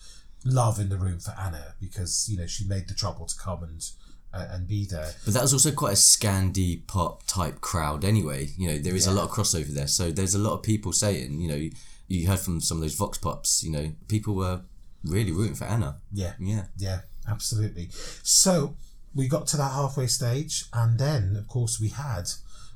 love 0.43 0.79
in 0.79 0.89
the 0.89 0.97
room 0.97 1.19
for 1.19 1.35
Anna 1.39 1.75
because, 1.79 2.27
you 2.27 2.37
know, 2.37 2.47
she 2.47 2.65
made 2.65 2.87
the 2.87 2.95
trouble 2.95 3.27
to 3.27 3.35
come 3.39 3.61
and, 3.61 3.83
and 4.33 4.67
be 4.67 4.85
there. 4.85 5.13
But 5.25 5.35
that 5.35 5.41
was 5.43 5.53
also 5.53 5.71
quite 5.71 5.91
a 5.91 5.95
Scandi 5.95 6.85
pop 6.87 7.25
type 7.27 7.61
crowd 7.61 8.03
anyway. 8.03 8.49
You 8.57 8.69
know, 8.69 8.77
there 8.79 8.95
is 8.95 9.07
a 9.07 9.11
lot 9.11 9.25
of 9.25 9.31
crossover 9.31 9.67
there. 9.67 9.87
So 9.87 10.11
there's 10.11 10.33
a 10.33 10.39
lot 10.39 10.53
of 10.53 10.63
people 10.63 10.91
saying, 10.91 11.39
you 11.39 11.47
know, 11.47 11.69
you 12.07 12.27
heard 12.27 12.39
from 12.39 12.59
some 12.59 12.77
of 12.77 12.81
those 12.81 12.95
Vox 12.95 13.17
Pops, 13.17 13.63
you 13.63 13.71
know, 13.71 13.93
people 14.07 14.35
were 14.35 14.61
really 15.03 15.31
rooting 15.31 15.55
for 15.55 15.65
Anna. 15.65 15.97
Yeah. 16.11 16.33
Yeah. 16.39 16.65
Yeah, 16.77 17.01
absolutely. 17.29 17.89
So 18.23 18.75
we 19.13 19.27
got 19.27 19.47
to 19.47 19.57
that 19.57 19.71
halfway 19.71 20.07
stage, 20.07 20.65
and 20.73 20.97
then, 20.97 21.35
of 21.37 21.47
course, 21.47 21.79
we 21.79 21.89
had, 21.89 22.29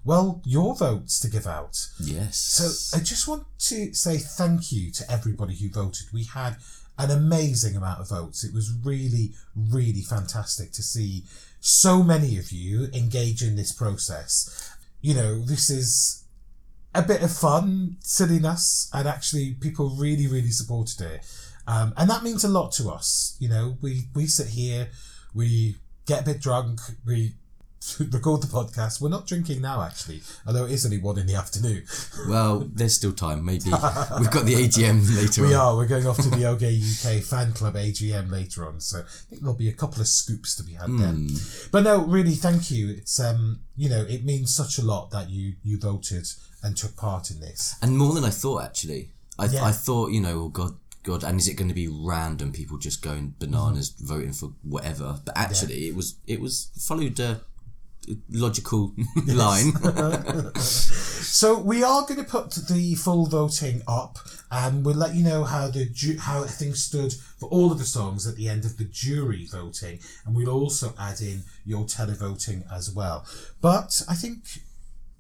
well, 0.06 0.42
your 0.46 0.76
votes 0.76 1.20
to 1.22 1.30
give 1.30 1.48
out. 1.48 1.88
Yes. 2.00 2.38
So 2.38 2.98
I 2.98 3.02
just 3.02 3.28
want 3.28 3.46
to 3.60 3.94
say 3.94 4.18
thank 4.18 4.72
you 4.72 4.92
to 4.92 5.12
everybody 5.12 5.56
who 5.56 5.70
voted. 5.70 6.08
We 6.14 6.26
had 6.26 6.58
an 7.00 7.12
amazing 7.12 7.76
amount 7.76 8.02
of 8.02 8.10
votes. 8.10 8.44
It 8.44 8.54
was 8.54 8.74
really, 8.84 9.34
really 9.56 10.02
fantastic 10.02 10.72
to 10.74 10.84
see 10.84 11.24
so 11.60 12.04
many 12.04 12.38
of 12.38 12.52
you 12.52 12.88
engage 12.94 13.44
in 13.44 13.56
this 13.56 13.72
process. 13.72 14.76
You 15.02 15.14
know, 15.14 15.46
this 15.46 15.70
is 15.70 16.24
a 16.96 17.02
bit 17.02 17.22
of 17.22 17.32
fun, 17.32 17.98
silliness, 18.00 18.90
and 18.94 19.08
actually 19.08 19.54
people 19.54 19.96
really, 19.98 20.28
really 20.28 20.52
supported 20.52 21.02
it. 21.02 21.26
Um, 21.68 21.94
and 21.98 22.10
that 22.10 22.24
means 22.24 22.44
a 22.44 22.48
lot 22.50 22.72
to 22.74 22.90
us. 22.90 23.36
You 23.40 23.50
know, 23.50 23.78
we, 23.82 24.06
we 24.16 24.26
sit 24.26 24.48
here, 24.48 24.90
we 25.34 25.76
get 26.06 26.22
a 26.22 26.26
bit 26.26 26.42
drunk, 26.42 26.80
we 27.06 27.34
record 28.12 28.42
the 28.42 28.48
podcast. 28.48 29.02
We're 29.02 29.10
not 29.10 29.28
drinking 29.28 29.62
now, 29.62 29.82
actually, 29.82 30.22
although 30.46 30.66
it 30.66 30.72
is 30.72 30.86
only 30.86 30.98
one 31.00 31.18
in 31.18 31.28
the 31.28 31.36
afternoon. 31.36 31.84
Well, 32.28 32.68
there's 32.74 32.96
still 32.96 33.14
time. 33.14 33.46
Maybe 33.46 33.66
we've 33.72 34.32
got 34.32 34.46
the 34.46 34.56
AGM 34.56 35.16
later 35.16 35.44
We 35.44 35.54
on. 35.54 35.62
are. 35.62 35.76
We're 35.78 35.88
going 35.88 36.08
off 36.08 36.18
to 36.18 36.30
the 36.30 36.38
OGAE 36.52 36.82
UK 37.18 37.24
fan 37.24 37.54
club 37.54 37.76
AGM 37.76 38.30
later 38.32 38.68
on, 38.68 38.80
so 38.82 39.00
I 39.00 39.04
think 39.30 39.42
there'll 39.42 39.56
be 39.56 39.70
a 39.70 39.74
couple 39.74 40.02
of 40.02 40.08
scoops 40.08 40.56
to 40.56 40.64
be 40.64 40.74
had 40.74 40.90
then. 40.98 41.30
But 41.72 41.84
no, 41.84 42.04
really, 42.06 42.34
thank 42.36 42.70
you. 42.72 42.90
It's 42.90 43.20
um, 43.20 43.60
you 43.76 43.90
know, 43.90 44.02
it 44.10 44.26
means 44.26 44.54
such 44.54 44.78
a 44.78 44.84
lot 44.84 45.12
that 45.12 45.30
you 45.30 45.54
you 45.64 45.78
voted 45.80 46.28
and 46.64 46.76
took 46.76 46.96
part 46.98 47.32
in 47.32 47.40
this. 47.40 47.76
And 47.82 47.98
more 47.98 48.14
than 48.14 48.24
I 48.26 48.30
thought, 48.32 48.64
actually. 48.64 49.12
I, 49.40 49.46
Yeah. 49.46 49.64
I 49.66 49.72
thought, 49.72 50.12
you 50.12 50.20
know, 50.20 50.42
oh 50.46 50.50
God, 50.50 50.74
God, 51.04 51.24
and 51.24 51.40
is 51.40 51.48
it 51.48 51.54
going 51.54 51.68
to 51.70 51.76
be 51.76 51.88
random 51.88 52.52
people 52.52 52.78
just 52.80 53.02
going 53.04 53.36
bananas 53.40 53.92
Mm-hmm. 53.92 54.08
voting 54.08 54.34
for 54.34 54.54
whatever? 54.64 55.20
But 55.24 55.38
actually, 55.38 55.88
it 55.88 55.96
was 55.96 56.16
it 56.26 56.42
was 56.42 56.70
followed 56.80 57.20
a 57.20 57.42
logical 58.30 58.94
line. 59.28 59.74
So 61.28 61.60
we 61.60 61.84
are 61.84 62.02
going 62.08 62.18
to 62.18 62.24
put 62.24 62.52
the 62.68 62.96
full 62.96 63.28
voting 63.28 63.84
up, 63.88 64.18
and 64.50 64.84
we'll 64.84 64.96
let 64.96 65.14
you 65.14 65.24
know 65.24 65.44
how 65.44 65.68
the 65.68 65.86
ju- 65.86 66.18
how 66.18 66.44
things 66.46 66.82
stood 66.82 67.14
for 67.38 67.48
all 67.50 67.72
of 67.72 67.78
the 67.78 67.86
songs 67.86 68.26
at 68.26 68.36
the 68.38 68.50
end 68.50 68.66
of 68.66 68.78
the 68.78 68.86
jury 68.86 69.46
voting, 69.46 70.00
and 70.26 70.36
we'll 70.36 70.50
also 70.50 70.96
add 70.98 71.22
in 71.22 71.44
your 71.64 71.84
televoting 71.84 72.64
as 72.74 72.90
well. 72.90 73.24
But 73.62 74.02
I 74.10 74.16
think 74.16 74.62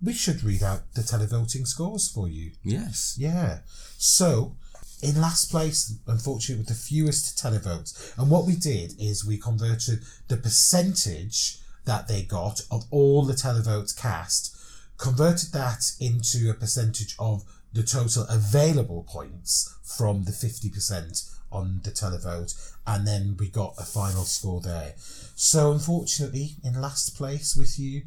we 0.01 0.13
should 0.13 0.43
read 0.43 0.63
out 0.63 0.91
the 0.95 1.01
televoting 1.01 1.67
scores 1.67 2.09
for 2.09 2.27
you. 2.27 2.51
yes. 2.63 3.15
Yeah. 3.19 3.59
So, 3.99 4.55
in 5.03 5.21
last 5.21 5.51
place, 5.51 5.93
unfortunately, 6.07 6.61
with 6.61 6.69
the 6.69 6.73
fewest 6.73 7.37
televotes, 7.37 8.17
and 8.17 8.31
what 8.31 8.45
we 8.47 8.55
did 8.55 8.95
is 8.99 9.23
we 9.25 9.37
converted 9.37 9.99
the 10.29 10.37
percentage 10.37 11.59
that 11.87 12.07
they 12.07 12.21
got 12.21 12.61
of 12.69 12.85
all 12.91 13.25
the 13.25 13.33
televotes 13.33 13.99
cast, 13.99 14.55
converted 14.97 15.51
that 15.53 15.91
into 15.99 16.51
a 16.51 16.53
percentage 16.53 17.15
of 17.17 17.43
the 17.73 17.83
total 17.83 18.25
available 18.29 19.03
points 19.09 19.75
from 19.83 20.23
the 20.25 20.31
50% 20.31 21.33
on 21.51 21.81
the 21.83 21.91
televote, 21.91 22.53
and 22.85 23.07
then 23.07 23.35
we 23.39 23.49
got 23.49 23.73
a 23.77 23.83
final 23.83 24.23
score 24.23 24.61
there. 24.61 24.93
So, 25.35 25.71
unfortunately, 25.71 26.55
in 26.63 26.79
last 26.79 27.15
place 27.15 27.55
with 27.55 27.79
you 27.79 28.03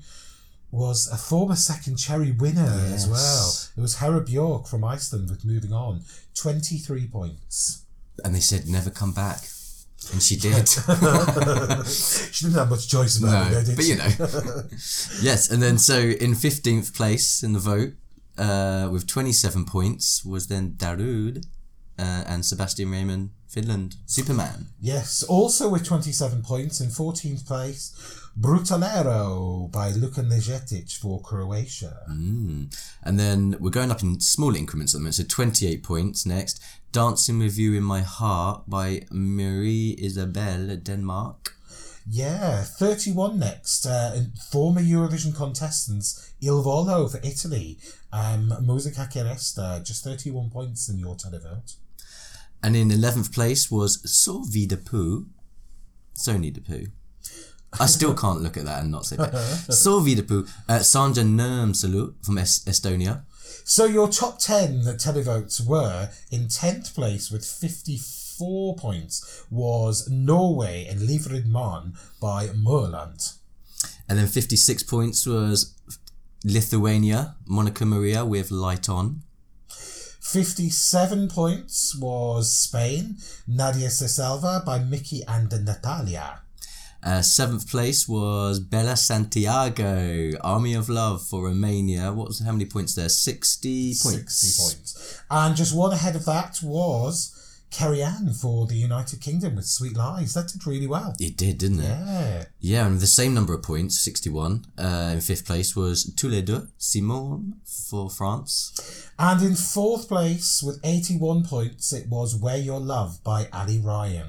was 0.71 1.09
a 1.09 1.17
former 1.17 1.57
second 1.57 1.97
cherry 1.97 2.31
winner 2.31 2.81
as 2.93 3.09
well. 3.09 3.53
It 3.77 3.81
was 3.81 3.99
Hera 3.99 4.21
Bjork 4.21 4.69
from 4.69 4.85
Iceland 4.85 5.31
with 5.31 5.45
Moving 5.45 5.73
On. 5.73 6.03
23 6.35 7.09
points. 7.09 7.85
And 8.25 8.35
they 8.35 8.41
said 8.41 8.69
never 8.69 8.91
come 8.91 9.13
back, 9.13 9.49
and 10.13 10.23
she 10.23 10.37
did. 10.37 10.69
she 11.89 12.45
didn't 12.45 12.59
have 12.59 12.71
much 12.71 12.89
choice 12.89 13.19
about 13.19 13.47
it, 13.47 13.51
no, 13.51 13.61
though, 13.61 13.65
did 13.65 13.77
but 13.77 13.85
you 13.87 13.97
know. 13.97 14.09
yes, 15.23 15.51
and 15.51 15.63
then 15.63 15.79
so 15.79 15.99
in 15.99 16.35
fifteenth 16.35 16.95
place 16.95 17.43
in 17.43 17.53
the 17.53 17.59
vote, 17.59 17.93
uh, 18.39 18.89
with 18.91 19.07
twenty 19.07 19.33
seven 19.33 19.65
points, 19.65 20.25
was 20.25 20.47
then 20.49 20.75
Darude 20.77 21.45
uh, 22.01 22.25
and 22.27 22.45
Sebastian 22.45 22.91
Rejman, 22.91 23.31
Finland, 23.47 23.97
Superman. 24.07 24.69
Yes, 24.81 25.23
also 25.23 25.69
with 25.69 25.85
27 25.85 26.43
points 26.43 26.81
in 26.81 26.89
14th 26.89 27.47
place, 27.47 27.93
Brutalero 28.39 29.71
by 29.71 29.91
Luka 29.91 30.23
Nizetic 30.23 30.97
for 30.97 31.21
Croatia. 31.21 32.03
Mm. 32.11 32.75
And 33.03 33.19
then 33.19 33.57
we're 33.61 33.71
going 33.71 33.91
up 33.91 34.03
in 34.03 34.21
small 34.21 34.55
increments 34.55 34.95
at 34.95 34.99
the 34.99 35.03
moment. 35.03 35.17
So 35.17 35.25
28 35.25 35.83
points 35.83 36.25
next. 36.25 36.63
Dancing 36.93 37.39
with 37.39 37.59
You 37.59 37.75
in 37.75 37.85
My 37.85 38.01
Heart 38.01 38.69
by 38.69 39.03
Marie 39.11 39.97
Isabelle, 39.99 40.77
Denmark. 40.77 41.55
Yeah, 42.09 42.63
31 42.63 43.39
next. 43.39 43.87
Uh, 43.87 44.23
former 44.51 44.81
Eurovision 44.81 45.35
contestants 45.35 46.33
Il 46.41 46.63
Volo 46.63 47.09
for 47.09 47.21
Italy. 47.23 47.79
Um, 48.13 48.53
Musica 48.63 49.07
che 49.07 49.23
Resta, 49.23 49.81
just 49.85 50.03
31 50.03 50.51
points 50.51 50.89
in 50.89 50.99
your 50.99 51.15
televote. 51.15 51.77
And 52.63 52.75
in 52.75 52.89
11th 52.89 53.33
place 53.33 53.71
was 53.71 54.01
So 54.11 54.43
Vida 54.43 54.77
Poo. 54.77 55.27
Sony 56.15 56.53
de 56.53 56.61
Poo. 56.61 56.87
I 57.79 57.87
still 57.87 58.15
can't 58.15 58.41
look 58.43 58.57
at 58.57 58.65
that 58.65 58.83
and 58.83 58.91
not 58.91 59.07
say 59.07 59.17
that. 59.17 59.33
So 59.73 60.01
Vida 60.01 60.23
Poo. 60.23 60.47
Uh, 60.69 60.81
Sandra 60.81 61.23
Nurmsalu 61.23 62.15
from 62.25 62.39
es- 62.39 62.65
Estonia. 62.65 63.23
So 63.65 63.85
your 63.85 64.09
top 64.09 64.39
10 64.41 64.83
televotes 64.99 65.65
were 65.65 66.11
in 66.31 66.47
10th 66.47 66.95
place 66.95 67.31
with 67.31 67.45
54 67.45 68.75
points 68.77 69.45
was 69.51 70.09
Norway 70.11 70.87
and 70.91 71.01
Livredd 71.01 71.47
Mann 71.47 71.95
by 72.21 72.49
Mørland. 72.49 73.35
And 74.09 74.19
then 74.19 74.27
56 74.27 74.83
points 74.85 75.25
was 75.27 75.75
Lithuania, 76.45 77.37
Monika 77.49 77.87
Marija 77.87 78.25
with 78.25 78.51
Light 78.51 78.89
On. 78.89 79.23
57 80.21 81.29
points 81.29 81.97
was 81.97 82.53
Spain, 82.53 83.17
Nadie 83.49 83.89
se 83.91 84.07
salva 84.07 84.63
by 84.65 84.79
Miki 84.79 85.23
and 85.27 85.51
Natalia. 85.65 86.41
Uh, 87.03 87.23
seventh 87.23 87.69
place 87.71 88.09
was 88.09 88.61
Bella 88.61 88.97
Santiago, 88.97 90.33
Army 90.43 90.75
of 90.75 90.89
Love 90.89 91.23
for 91.23 91.45
Romania. 91.45 92.13
What 92.13 92.29
was 92.29 92.41
how 92.45 92.53
many 92.53 92.67
points 92.67 92.95
there? 92.95 93.09
Sixty 93.09 93.95
points. 94.03 94.37
60 94.37 94.63
points. 94.63 95.23
And 95.31 95.57
just 95.57 95.75
one 95.75 95.93
ahead 95.93 96.17
of 96.17 96.25
that 96.27 96.61
was 96.63 97.37
Kerrie-Anne 97.71 98.33
for 98.33 98.67
the 98.67 98.75
United 98.75 99.21
Kingdom 99.21 99.57
with 99.57 99.67
Sweet 99.67 99.97
Lies. 99.97 100.35
That 100.35 100.49
did 100.49 100.67
really 100.67 100.89
well. 100.89 101.15
It 101.21 101.37
did, 101.37 101.59
didn't 101.59 101.81
it? 101.81 101.85
Yeah. 101.85 102.45
Yeah, 102.61 102.87
and 102.87 103.01
the 103.01 103.07
same 103.07 103.33
number 103.33 103.55
of 103.55 103.63
points, 103.63 104.01
61. 104.01 104.67
Uh, 104.77 105.13
in 105.15 105.21
fifth 105.21 105.47
place 105.47 105.77
was 105.77 106.13
Tous 106.17 106.29
les 106.29 106.43
deux, 106.43 106.67
Seemone 106.79 107.53
for 107.65 108.11
France. 108.11 109.09
And 109.19 109.41
in 109.43 109.55
fourth 109.55 110.09
place 110.09 110.63
with 110.63 110.81
81 110.83 111.45
points, 111.45 111.93
it 111.93 112.09
was 112.09 112.35
Where 112.35 112.57
Your 112.57 112.81
Love 112.81 113.23
by 113.23 113.47
Ali 113.53 113.79
Ryan. 113.79 114.29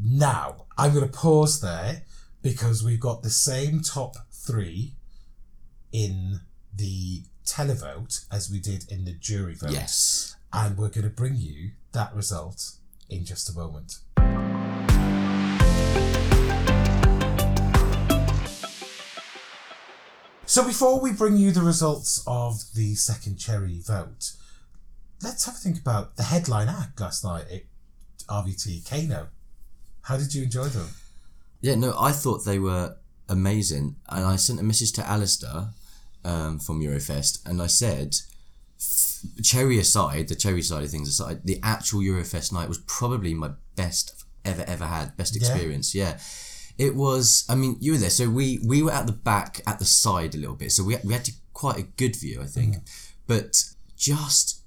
Now, 0.00 0.66
I'm 0.76 0.94
going 0.94 1.08
to 1.08 1.12
pause 1.12 1.60
there 1.60 2.02
because 2.40 2.84
we've 2.84 3.00
got 3.00 3.24
the 3.24 3.30
same 3.30 3.80
top 3.80 4.14
three 4.30 4.92
in 5.92 6.40
the 6.72 7.24
televote 7.44 8.24
as 8.30 8.48
we 8.48 8.60
did 8.60 8.90
in 8.92 9.04
the 9.04 9.12
jury 9.12 9.54
vote. 9.54 9.72
Yes. 9.72 10.36
And 10.52 10.78
we're 10.78 10.90
going 10.90 11.02
to 11.02 11.10
bring 11.10 11.34
you 11.34 11.72
that 11.92 12.14
result 12.14 12.76
in 13.10 13.24
just 13.24 13.50
a 13.50 13.58
moment. 13.58 13.98
So 20.46 20.64
before 20.64 21.00
we 21.00 21.12
bring 21.12 21.36
you 21.36 21.50
the 21.50 21.60
results 21.62 22.22
of 22.24 22.60
the 22.74 22.94
second 22.94 23.38
cherry 23.38 23.80
vote, 23.80 24.32
let's 25.24 25.44
have 25.46 25.54
a 25.54 25.58
think 25.58 25.78
about 25.80 26.16
the 26.16 26.22
headline 26.22 26.68
act 26.68 27.00
last 27.00 27.24
night 27.24 27.46
at 27.50 27.62
RVT 28.28 28.88
KEiiNO. 28.88 29.26
How 30.08 30.16
did 30.16 30.34
you 30.34 30.44
enjoy 30.44 30.64
them? 30.68 30.88
Yeah, 31.60 31.74
no, 31.74 31.94
I 31.98 32.12
thought 32.12 32.46
they 32.46 32.58
were 32.58 32.96
amazing. 33.28 33.96
And 34.08 34.24
I 34.24 34.36
sent 34.36 34.58
a 34.58 34.62
message 34.62 34.92
to 34.92 35.06
Alistair 35.06 35.68
um, 36.24 36.58
from 36.58 36.80
Eurofest 36.80 37.46
and 37.46 37.60
I 37.60 37.66
said, 37.66 38.16
cherry 39.42 39.78
aside, 39.78 40.28
the 40.28 40.34
cherry 40.34 40.62
side 40.62 40.82
of 40.82 40.90
things 40.90 41.10
aside, 41.10 41.42
the 41.44 41.60
actual 41.62 42.00
Eurofest 42.00 42.54
night 42.54 42.70
was 42.70 42.78
probably 42.78 43.34
my 43.34 43.50
best 43.76 44.24
ever, 44.46 44.64
ever 44.66 44.86
had, 44.86 45.14
best 45.18 45.36
experience. 45.36 45.94
Yeah. 45.94 46.18
It 46.78 46.94
was, 46.94 47.44
I 47.46 47.54
mean, 47.54 47.76
you 47.78 47.92
were 47.92 47.98
there. 47.98 48.08
So 48.08 48.30
we, 48.30 48.60
we 48.64 48.82
were 48.82 48.92
at 48.92 49.06
the 49.06 49.12
back, 49.12 49.60
at 49.66 49.78
the 49.78 49.84
side 49.84 50.34
a 50.34 50.38
little 50.38 50.56
bit. 50.56 50.72
So 50.72 50.84
we, 50.84 50.96
we 51.04 51.12
had 51.12 51.26
to, 51.26 51.32
quite 51.52 51.76
a 51.76 51.82
good 51.82 52.16
view, 52.16 52.40
I 52.40 52.46
think. 52.46 52.76
But 53.26 53.62
just, 53.98 54.62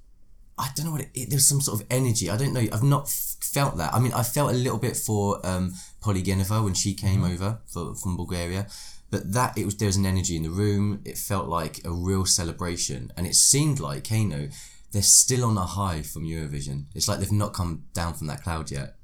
I 0.59 0.69
don't 0.75 0.85
know 0.85 0.91
what 0.91 1.01
it, 1.01 1.09
it, 1.15 1.29
there's 1.31 1.47
some 1.47 1.61
sort 1.61 1.81
of 1.81 1.87
energy. 1.89 2.29
I 2.29 2.37
don't 2.37 2.53
know. 2.53 2.67
I've 2.71 2.83
not 2.83 3.09
felt 3.53 3.77
that. 3.77 3.93
I 3.93 3.99
mean, 3.99 4.13
I 4.13 4.23
felt 4.23 4.51
a 4.51 4.55
little 4.55 4.77
bit 4.77 4.97
for 4.97 5.45
um, 5.45 5.73
Poli 6.01 6.21
Genova 6.21 6.61
when 6.63 6.73
she 6.73 6.93
came 6.93 7.23
over 7.23 7.59
for, 7.67 7.95
from 7.95 8.17
Bulgaria, 8.17 8.67
but 9.09 9.33
that 9.33 9.57
it 9.57 9.65
was 9.65 9.75
there 9.77 9.87
was 9.87 9.97
an 9.97 10.05
energy 10.05 10.35
in 10.35 10.43
the 10.43 10.49
room. 10.49 11.01
It 11.05 11.17
felt 11.17 11.47
like 11.47 11.81
a 11.85 11.91
real 11.91 12.25
celebration, 12.25 13.11
and 13.15 13.27
it 13.27 13.35
seemed 13.35 13.79
like 13.79 14.03
KEiiNO, 14.03 14.53
they're 14.91 15.01
still 15.01 15.45
on 15.45 15.57
a 15.57 15.65
high 15.65 16.01
from 16.01 16.23
Eurovision. 16.23 16.85
It's 16.95 17.07
like 17.07 17.19
they've 17.19 17.31
not 17.31 17.53
come 17.53 17.83
down 17.93 18.13
from 18.13 18.27
that 18.27 18.43
cloud 18.43 18.71
yet. 18.71 18.95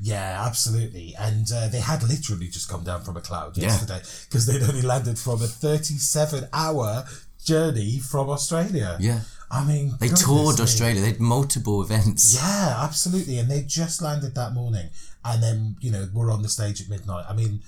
Yeah, 0.00 0.44
absolutely. 0.46 1.14
And 1.18 1.46
uh, 1.52 1.68
they 1.68 1.80
had 1.80 2.02
literally 2.02 2.48
just 2.48 2.68
come 2.68 2.84
down 2.84 3.02
from 3.02 3.16
a 3.16 3.20
cloud 3.20 3.56
yesterday 3.56 4.00
because 4.28 4.46
they'd 4.46 4.62
only 4.62 4.82
landed 4.82 5.18
from 5.18 5.42
a 5.42 5.46
37 5.46 6.48
hour 6.52 7.04
journey 7.44 7.98
from 7.98 8.28
Australia. 8.28 8.96
Yeah, 9.00 9.20
I 9.50 9.64
mean, 9.64 9.94
they 10.00 10.08
toured. 10.08 10.60
Australia. 10.60 11.00
They 11.00 11.08
had 11.08 11.20
multiple 11.20 11.82
events. 11.82 12.34
Yeah, 12.34 12.76
absolutely. 12.82 13.38
And 13.38 13.50
they 13.50 13.62
just 13.62 14.02
landed 14.02 14.34
that 14.34 14.52
morning 14.52 14.90
and 15.24 15.42
then, 15.42 15.76
you 15.80 15.90
know, 15.90 16.08
were 16.12 16.30
on 16.30 16.42
the 16.42 16.48
stage 16.48 16.80
at 16.80 16.88
midnight. 16.88 17.24
I 17.28 17.32
mean, 17.34 17.62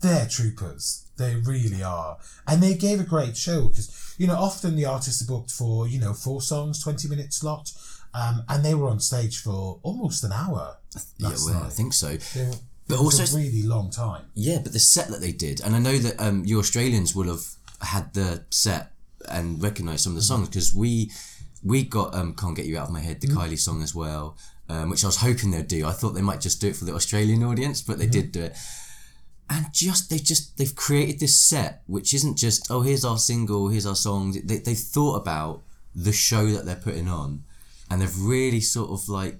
they're 0.00 0.26
troopers. 0.26 1.06
They 1.16 1.34
really 1.36 1.82
are. 1.82 2.18
And 2.46 2.62
they 2.62 2.74
gave 2.74 3.00
a 3.00 3.04
great 3.04 3.36
show 3.36 3.68
because, 3.68 4.14
you 4.18 4.26
know, 4.26 4.36
often 4.36 4.76
the 4.76 4.84
artists 4.86 5.22
are 5.22 5.26
booked 5.26 5.50
for, 5.50 5.88
you 5.88 5.98
know, 6.00 6.12
four 6.12 6.40
songs, 6.40 6.82
20 6.82 7.08
minute 7.08 7.32
slot. 7.32 7.72
Um, 8.14 8.44
and 8.48 8.64
they 8.64 8.74
were 8.74 8.88
on 8.88 9.00
stage 9.00 9.40
for 9.40 9.80
almost 9.82 10.22
an 10.22 10.32
hour. 10.32 10.76
Yeah, 11.18 11.34
well, 11.46 11.64
I 11.64 11.70
think 11.70 11.94
so. 11.94 12.18
Were, 12.36 12.50
But 12.88 12.98
also- 12.98 13.24
a 13.24 13.40
really 13.40 13.62
long 13.62 13.90
time. 13.90 14.26
Yeah, 14.34 14.58
but 14.62 14.72
the 14.72 14.78
set 14.80 15.08
that 15.08 15.20
they 15.20 15.32
did, 15.32 15.60
and 15.62 15.74
I 15.74 15.78
know 15.78 15.96
that 15.98 16.20
um, 16.20 16.44
you 16.44 16.58
Australians 16.58 17.14
will 17.14 17.28
have 17.28 17.46
had 17.80 18.12
the 18.12 18.44
set 18.50 18.91
and 19.28 19.62
recognize 19.62 20.02
some 20.02 20.12
of 20.12 20.16
the 20.16 20.22
songs 20.22 20.48
because 20.48 20.74
we 20.74 21.10
we 21.62 21.84
got 21.84 22.14
um, 22.14 22.34
"Can't 22.34 22.56
Get 22.56 22.66
You 22.66 22.78
Out 22.78 22.88
of 22.88 22.92
My 22.92 23.00
Head," 23.00 23.20
the 23.20 23.28
Kylie 23.28 23.58
song 23.58 23.82
as 23.82 23.94
well, 23.94 24.36
um, 24.68 24.90
which 24.90 25.04
I 25.04 25.08
was 25.08 25.16
hoping 25.16 25.50
they'd 25.50 25.68
do. 25.68 25.86
I 25.86 25.92
thought 25.92 26.10
they 26.10 26.22
might 26.22 26.40
just 26.40 26.60
do 26.60 26.68
it 26.68 26.76
for 26.76 26.84
the 26.84 26.94
Australian 26.94 27.42
audience, 27.42 27.82
but 27.82 27.98
they 27.98 28.06
did 28.06 28.32
do 28.32 28.42
it. 28.42 28.56
And 29.50 29.66
just 29.72 30.08
they 30.08 30.18
just 30.18 30.56
they've 30.56 30.74
created 30.74 31.20
this 31.20 31.38
set 31.38 31.82
which 31.86 32.14
isn't 32.14 32.38
just 32.38 32.70
oh 32.70 32.80
here's 32.80 33.04
our 33.04 33.18
single 33.18 33.68
here's 33.68 33.84
our 33.84 33.96
song 33.96 34.32
they 34.44 34.58
they 34.58 34.74
thought 34.74 35.16
about 35.16 35.62
the 35.94 36.12
show 36.12 36.46
that 36.46 36.64
they're 36.64 36.74
putting 36.74 37.08
on, 37.08 37.44
and 37.90 38.00
they've 38.00 38.18
really 38.18 38.60
sort 38.60 38.90
of 38.90 39.08
like 39.08 39.36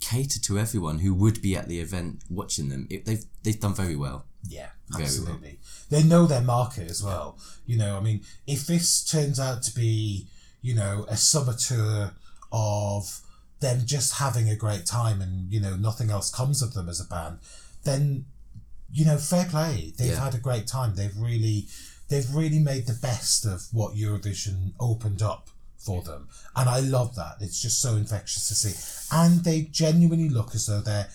catered 0.00 0.44
to 0.44 0.58
everyone 0.58 1.00
who 1.00 1.12
would 1.12 1.42
be 1.42 1.56
at 1.56 1.66
the 1.66 1.80
event 1.80 2.22
watching 2.30 2.68
them. 2.68 2.86
It, 2.88 3.04
they've 3.04 3.24
they've 3.42 3.58
done 3.58 3.74
very 3.74 3.96
well. 3.96 4.26
Yeah, 4.46 4.68
absolutely. 4.94 5.58
They 5.90 6.02
know 6.02 6.26
their 6.26 6.40
market 6.42 6.90
as 6.90 7.02
well. 7.02 7.38
You 7.66 7.76
know, 7.76 7.96
I 7.96 8.00
mean, 8.00 8.22
if 8.46 8.66
this 8.66 9.04
turns 9.04 9.38
out 9.40 9.62
to 9.64 9.74
be, 9.74 10.28
you 10.62 10.74
know, 10.74 11.04
a 11.08 11.16
summer 11.16 11.54
tour 11.54 12.12
of 12.52 13.20
them 13.60 13.82
just 13.84 14.14
having 14.14 14.48
a 14.48 14.56
great 14.56 14.86
time 14.86 15.20
and, 15.20 15.52
you 15.52 15.60
know, 15.60 15.76
nothing 15.76 16.10
else 16.10 16.30
comes 16.30 16.62
of 16.62 16.74
them 16.74 16.88
as 16.88 17.00
a 17.00 17.04
band, 17.04 17.38
then, 17.84 18.24
you 18.90 19.04
know, 19.04 19.18
fair 19.18 19.44
play. 19.46 19.92
They've 19.96 20.12
Yeah. 20.12 20.24
had 20.24 20.34
a 20.34 20.38
great 20.38 20.66
time. 20.66 20.94
They've 20.94 21.16
really, 21.16 21.68
they've 22.08 22.32
really 22.32 22.60
made 22.60 22.86
the 22.86 22.94
best 22.94 23.44
of 23.44 23.66
what 23.72 23.96
Eurovision 23.96 24.72
opened 24.78 25.20
up 25.22 25.50
for 25.76 26.02
them. 26.02 26.28
And 26.56 26.68
I 26.68 26.80
love 26.80 27.14
that. 27.16 27.36
It's 27.40 27.60
just 27.60 27.80
so 27.80 27.96
infectious 27.96 28.48
to 28.48 28.54
see. 28.54 28.74
And 29.12 29.44
they 29.44 29.62
genuinely 29.62 30.28
look 30.28 30.54
as 30.54 30.66
though 30.66 30.80
they're 30.80 31.08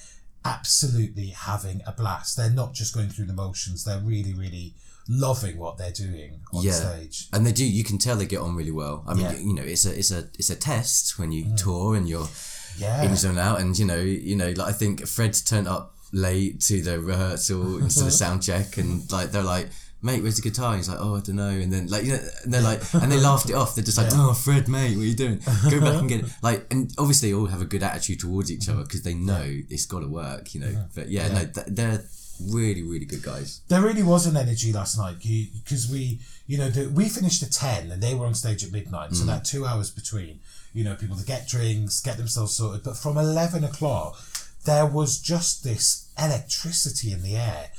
absolutely 0.45 1.27
having 1.27 1.82
a 1.86 1.91
blast. 1.91 2.38
They're 2.38 2.49
not 2.49 2.73
just 2.73 2.93
going 2.93 3.10
through 3.10 3.25
the 3.25 3.34
motions. 3.34 3.84
They're 3.84 3.99
really, 3.99 4.34
really 4.34 4.73
loving 5.10 5.58
what 5.58 5.77
they're 5.77 5.91
doing 5.91 6.39
on 6.53 6.63
yeah, 6.63 6.71
stage. 6.71 7.27
and 7.34 7.45
they 7.45 7.51
do. 7.51 7.65
You 7.65 7.84
can 7.84 7.97
tell 7.97 8.15
they 8.15 8.25
get 8.25 8.39
on 8.39 8.56
really 8.56 8.71
well. 8.71 9.03
I 9.08 9.13
mean, 9.13 9.23
Yeah. 9.25 9.38
you 9.38 9.53
know, 9.53 9.63
it's 9.63 9.86
a 9.86 9.97
it's 9.97 10.12
a 10.12 10.29
it's 10.39 10.49
a 10.49 10.56
test 10.56 11.19
when 11.19 11.32
you 11.32 11.45
mm. 11.45 11.58
tour 11.58 11.95
and 11.95 12.08
you're 12.08 12.29
Yeah. 12.77 13.03
in 13.03 13.15
zone 13.15 13.38
out, 13.38 13.60
and 13.60 13.77
you 13.77 13.86
know, 13.86 13.99
you 13.99 14.36
know, 14.36 14.49
like 14.51 14.67
I 14.67 14.71
think 14.71 15.06
Fred's 15.08 15.41
turned 15.41 15.67
up 15.67 15.95
late 16.12 16.62
to 16.62 16.82
the 16.82 16.99
rehearsal 16.99 17.79
to 17.89 18.03
the 18.03 18.12
sound 18.21 18.43
check, 18.43 18.77
and 18.77 19.10
like 19.12 19.32
they're 19.32 19.43
like. 19.43 19.69
Mate, 20.04 20.22
where's 20.22 20.36
the 20.36 20.42
guitar? 20.42 20.76
He's 20.76 20.89
like, 20.89 21.00
oh, 21.00 21.16
I 21.16 21.22
don't 21.22 21.38
know. 21.38 21.50
And 21.50 21.72
then, 21.72 21.88
like, 21.88 22.04
you 22.04 22.12
know, 22.12 22.20
and 22.44 22.54
they're 22.54 22.62
like, 22.62 22.82
and 22.94 23.12
they 23.12 23.20
laughed 23.30 23.50
it 23.50 23.56
off. 23.56 23.74
They're 23.74 23.84
just 23.84 23.98
like, 23.98 24.10
oh, 24.12 24.34
Fred, 24.34 24.68
mate, 24.68 24.98
what 24.98 25.04
are 25.04 25.08
you 25.08 25.16
doing? 25.16 25.39
Go 25.70 25.80
back 25.80 25.96
and 25.96 26.10
get 26.10 26.20
it. 26.22 26.26
Like, 26.42 26.68
and 26.72 26.92
obviously, 26.98 27.30
they 27.30 27.36
all 27.36 27.46
have 27.46 27.62
a 27.62 27.66
good 27.66 27.84
attitude 27.84 28.20
towards 28.20 28.52
each 28.52 28.68
other 28.68 28.84
because 28.84 29.04
they 29.04 29.13
know 29.13 29.44
it's 29.46 29.86
got 29.86 30.02
to 30.02 30.08
work, 30.08 30.54
you 30.54 30.60
know. 30.60 30.86
But 30.94 31.10
yeah, 31.10 31.30
no, 31.30 31.46
th- 31.46 31.68
they're 31.68 32.04
really, 32.42 32.84
really 32.84 33.06
good 33.06 33.24
guys. 33.24 33.62
There 33.68 33.82
really 33.82 34.04
was 34.04 34.26
an 34.26 34.38
energy 34.38 34.74
last 34.74 34.98
night 34.98 35.18
because 35.20 35.89
we, 35.89 36.20
you 36.48 36.58
know, 36.58 36.70
the, 36.70 36.89
we 36.89 37.10
finished 37.10 37.44
at 37.44 37.52
10 37.52 37.92
and 37.92 38.02
they 38.02 38.13
were 38.13 38.26
on 38.26 38.34
stage 38.34 38.63
at 38.63 38.72
midnight. 38.72 39.12
Mm. 39.12 39.16
So 39.16 39.26
that 39.26 39.46
two 39.46 39.66
hours 39.66 39.92
between, 39.92 40.39
you 40.74 40.84
know, 40.84 40.96
people 40.96 41.16
to 41.16 41.26
get 41.26 41.48
drinks, 41.48 42.02
get 42.02 42.18
themselves 42.18 42.54
sorted. 42.54 42.84
But 42.84 42.98
from 42.98 43.18
11 43.18 43.63
o'clock, 43.63 44.20
there 44.66 44.86
was 44.86 45.20
just 45.20 45.63
this 45.63 46.10
electricity 46.18 47.12
in 47.12 47.22
the 47.22 47.36
air. 47.36 47.72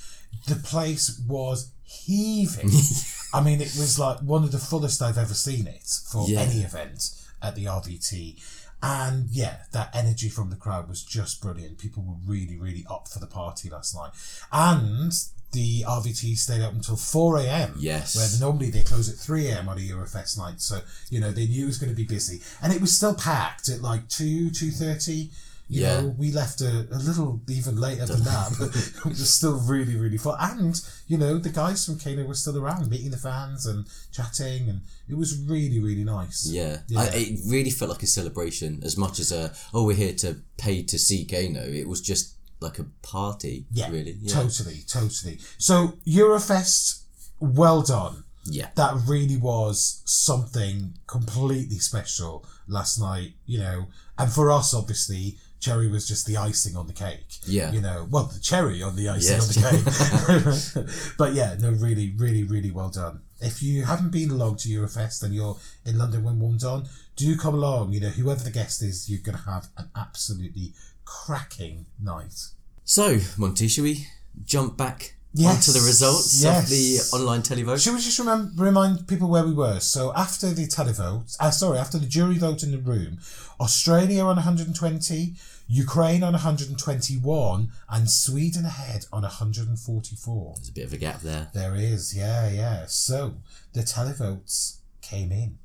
The 0.47 0.57
place 0.57 1.21
was 1.27 1.71
heaving. 1.95 2.71
I 3.35 3.41
mean, 3.43 3.61
it 3.61 3.75
was 3.79 3.99
like 3.99 4.19
one 4.21 4.45
of 4.45 4.53
the 4.53 4.59
fullest 4.59 5.03
I've 5.03 5.19
ever 5.19 5.35
seen 5.35 5.67
it 5.67 5.83
for 6.11 6.29
Yeah. 6.29 6.41
any 6.41 6.61
event 6.61 7.11
at 7.43 7.55
the 7.55 7.65
RVT. 7.65 8.41
And 8.83 9.31
yeah, 9.31 9.57
that 9.73 9.91
energy 9.95 10.29
from 10.29 10.51
the 10.51 10.57
crowd 10.57 10.89
was 10.89 11.03
just 11.03 11.41
brilliant. 11.41 11.79
People 11.79 12.03
were 12.03 12.17
really, 12.27 12.59
really 12.59 12.85
up 12.91 13.09
for 13.09 13.19
the 13.19 13.27
party 13.27 13.71
last 13.71 13.95
night. 13.95 14.11
And 14.53 15.11
the 15.53 15.83
RVT 15.89 16.37
stayed 16.37 16.61
up 16.61 16.73
until 16.75 16.97
4 16.97 17.39
a.m. 17.39 17.75
Yes. 17.79 18.15
Where 18.15 18.29
normally 18.47 18.71
they 18.71 18.83
close 18.83 19.09
at 19.09 19.17
3 19.17 19.47
a.m. 19.49 19.69
on 19.69 19.79
a 19.79 19.81
Eurofest 19.81 20.37
night. 20.37 20.61
So, 20.61 20.81
you 21.11 21.19
know, 21.21 21.31
they 21.31 21.47
knew 21.47 21.65
it 21.65 21.67
was 21.69 21.79
going 21.79 21.91
to 21.91 21.97
be 21.97 22.05
busy. 22.05 22.43
And 22.63 22.73
it 22.73 22.81
was 22.81 22.95
still 22.95 23.15
packed 23.15 23.69
at 23.69 23.81
like 23.81 24.09
2, 24.09 24.51
2.30. 24.51 25.31
You 25.69 25.81
Yeah. 25.83 26.01
know, 26.03 26.09
we 26.19 26.31
left 26.31 26.61
a, 26.61 26.87
a 26.93 26.99
little 26.99 27.41
even 27.49 27.77
later 27.77 28.05
than 28.07 28.23
that, 28.25 28.53
but 28.59 28.69
it 28.77 29.05
was 29.19 29.33
still 29.35 29.59
really, 29.61 29.97
really 29.97 30.19
fun. 30.19 30.37
And, 30.41 30.81
you 31.07 31.17
know, 31.17 31.39
the 31.39 31.49
guys 31.49 31.85
from 31.87 31.97
KEiiNO 31.97 32.27
were 32.27 32.35
still 32.35 32.59
around 32.59 32.89
meeting 32.91 33.11
the 33.11 33.17
fans 33.17 33.65
and 33.67 33.87
chatting, 34.13 34.69
and 34.69 34.81
it 35.09 35.17
was 35.17 35.39
really, 35.39 35.79
really 35.81 36.05
nice. 36.05 36.47
Yeah, 36.47 36.79
Yeah. 36.89 37.01
I, 37.01 37.07
it 37.15 37.41
really 37.47 37.71
felt 37.71 37.91
like 37.91 38.03
a 38.03 38.07
celebration 38.07 38.81
as 38.85 38.97
much 38.97 39.19
as 39.19 39.33
a 39.33 39.53
oh 39.73 39.85
we're 39.87 39.97
here 39.97 40.13
to 40.15 40.37
pay 40.59 40.83
to 40.83 40.99
see 40.99 41.25
KEiiNO. 41.25 41.75
It 41.75 41.89
was 41.89 42.01
just 42.01 42.35
like 42.61 42.79
a 42.79 42.85
party. 43.03 43.67
Yeah, 43.73 43.91
really. 43.91 44.17
Yeah. 44.21 44.35
totally, 44.35 44.83
totally. 44.87 45.39
So 45.59 45.95
Eurofest, 46.07 47.03
well 47.41 47.83
done. 47.83 48.25
Yeah. 48.47 48.69
That 48.75 48.95
really 49.07 49.39
was 49.39 50.03
something 50.05 50.95
completely 51.07 51.79
special 51.79 52.45
last 52.69 52.99
night, 53.01 53.33
you 53.47 53.59
know. 53.59 53.87
And 54.19 54.31
for 54.31 54.51
us, 54.51 54.75
obviously, 54.75 55.39
cherry 55.65 55.89
was 55.89 56.07
just 56.07 56.27
the 56.27 56.37
icing 56.37 56.77
on 56.77 56.87
the 56.87 56.93
cake. 56.93 57.31
Yeah. 57.47 57.71
You 57.73 57.81
know, 57.81 58.07
well, 58.11 58.25
the 58.25 58.41
cherry 58.51 58.83
on 58.83 58.97
the 58.97 59.09
icing 59.09 59.33
Yes. 59.37 59.43
on 59.43 59.49
the 59.55 60.85
cake. 60.85 61.15
but 61.21 61.31
yeah, 61.35 61.57
no, 61.61 61.71
really, 61.87 62.13
really, 62.25 62.45
really 62.55 62.71
well 62.79 62.91
done. 62.91 63.21
if 63.41 63.63
you 63.63 63.85
haven't 63.85 64.11
been 64.19 64.31
along 64.31 64.57
to 64.63 64.69
Eurofest 64.69 65.23
and 65.23 65.35
you're 65.35 65.57
in 65.85 65.99
London 65.99 66.25
when 66.25 66.39
one's 66.39 66.65
on, 66.65 66.81
do 67.17 67.37
come 67.37 67.55
along. 67.55 67.93
You 67.95 68.01
know, 68.01 68.09
whoever 68.19 68.43
the 68.45 68.51
guest 68.61 68.83
is, 68.83 69.09
you're 69.09 69.21
going 69.29 69.39
to 69.39 69.45
have 69.51 69.69
an 69.77 69.89
absolutely 70.05 70.73
cracking 71.05 71.87
night. 72.03 72.39
So, 72.85 73.19
Monty, 73.39 73.69
shall 73.69 73.85
we 73.85 74.07
jump 74.45 74.77
back 74.77 75.15
Yes, 75.37 75.69
onto 75.69 75.73
the 75.79 75.85
results 75.85 76.43
yes. 76.43 76.63
of 76.65 76.71
the 76.71 77.17
online 77.17 77.43
televote? 77.43 77.83
Should 77.83 77.95
we 77.95 78.01
just 78.01 78.19
remember, 78.21 78.51
remind 78.63 79.09
people 79.09 79.29
where 79.29 79.45
we 79.45 79.53
were? 79.53 79.81
So 79.81 80.13
after 80.15 80.49
the 80.51 80.67
televote, 80.67 81.37
uh, 81.41 81.51
sorry, 81.51 81.79
after 81.79 81.99
the 81.99 82.07
jury 82.07 82.39
vote 82.39 82.63
in 82.63 82.71
the 82.71 82.79
room, 82.79 83.19
Australia 83.61 84.23
on 84.23 84.37
120, 84.37 85.35
Ukraine 85.67 86.23
on 86.23 86.33
121, 86.33 87.73
and 87.89 88.11
Sweden 88.11 88.65
ahead 88.67 89.07
on 89.13 89.23
144. 89.23 90.55
There's 90.57 90.69
a 90.69 90.73
bit 90.73 90.85
of 90.85 90.93
a 90.93 90.99
gap 90.99 91.21
there. 91.21 91.49
There 91.55 91.75
is, 91.75 92.17
yeah, 92.17 92.51
yeah. 92.51 92.85
So 92.87 93.37
the 93.73 93.81
televotes 93.81 94.79
came 95.01 95.33
in. 95.33 95.59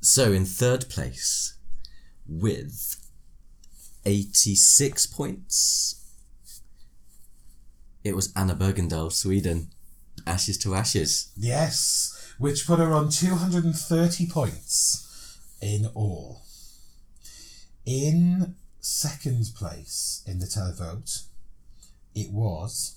So, 0.00 0.32
in 0.32 0.44
third 0.44 0.88
place, 0.88 1.58
with 2.28 2.96
86 4.04 5.06
points, 5.06 6.04
it 8.04 8.14
was 8.14 8.32
Anna 8.36 8.54
Bergendahl, 8.54 9.12
Sweden. 9.12 9.70
Ashes 10.26 10.58
to 10.58 10.74
ashes. 10.74 11.32
Yes, 11.36 12.34
which 12.38 12.66
put 12.66 12.78
her 12.78 12.92
on 12.92 13.10
230 13.10 14.26
points 14.28 15.38
in 15.60 15.86
all. 15.94 16.45
In 17.86 18.56
second 18.80 19.46
place 19.56 20.22
in 20.26 20.40
the 20.40 20.46
televote, 20.46 21.22
it 22.16 22.32
was 22.32 22.96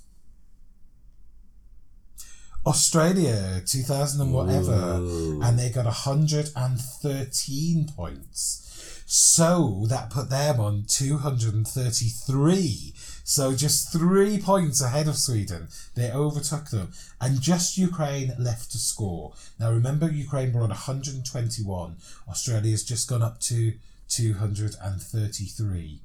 Australia 2.65 3.62
2000 3.65 4.21
and 4.21 4.34
whatever, 4.34 4.95
Ooh. 4.97 5.41
and 5.43 5.60
they 5.60 5.69
got 5.69 5.86
113 5.86 7.88
points. 7.95 8.65
So 9.06 9.86
that 9.89 10.10
put 10.12 10.30
them 10.30 10.60
on 10.60 10.84
233. 10.88 12.93
So 13.23 13.56
just 13.56 13.91
three 13.91 14.39
points 14.39 14.82
ahead 14.82 15.08
of 15.08 15.17
Sweden. 15.17 15.69
They 15.95 16.12
overtook 16.12 16.69
them. 16.69 16.91
And 17.19 17.41
just 17.41 17.75
Ukraine 17.78 18.36
left 18.38 18.71
to 18.71 18.78
score. 18.78 19.34
Now 19.60 19.71
remember, 19.71 20.12
Ukraine 20.12 20.54
were 20.54 20.62
on 20.62 20.69
121. 20.69 21.97
Australia's 22.28 22.84
just 22.84 23.10
gone 23.10 23.23
up 23.23 23.39
to 23.41 23.73
233. 24.10 26.02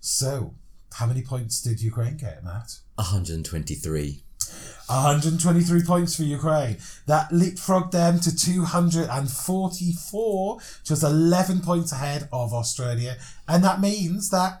So, 0.00 0.54
how 0.94 1.06
many 1.06 1.22
points 1.22 1.62
did 1.62 1.80
Ukraine 1.80 2.16
get, 2.16 2.42
Matt? 2.44 2.78
123. 2.96 4.20
123 4.86 5.82
points 5.82 6.14
for 6.16 6.22
Ukraine. 6.24 6.76
That 7.06 7.30
leapfrogged 7.30 7.92
them 7.92 8.20
to 8.20 8.36
244, 8.36 10.58
just 10.84 11.02
11 11.02 11.60
points 11.60 11.90
ahead 11.92 12.28
of 12.32 12.52
Australia. 12.52 13.16
And 13.48 13.64
that 13.64 13.80
means 13.80 14.28
that 14.30 14.60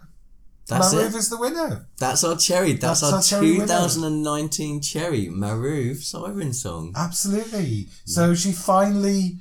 That's 0.66 0.94
Maruv 0.94 1.08
it. 1.08 1.14
is 1.16 1.28
the 1.28 1.36
winner. 1.38 1.86
That's 1.98 2.24
our 2.24 2.36
cherry. 2.36 2.72
That's, 2.72 3.02
That's 3.02 3.12
our, 3.12 3.18
our 3.18 3.22
cherry 3.22 3.52
winner. 3.52 3.66
2019 3.66 4.80
cherry. 4.80 5.26
Maruv 5.26 6.02
Siren 6.02 6.54
Song. 6.54 6.94
Absolutely. 6.96 7.88
So 8.06 8.34
she 8.34 8.52
finally 8.52 9.36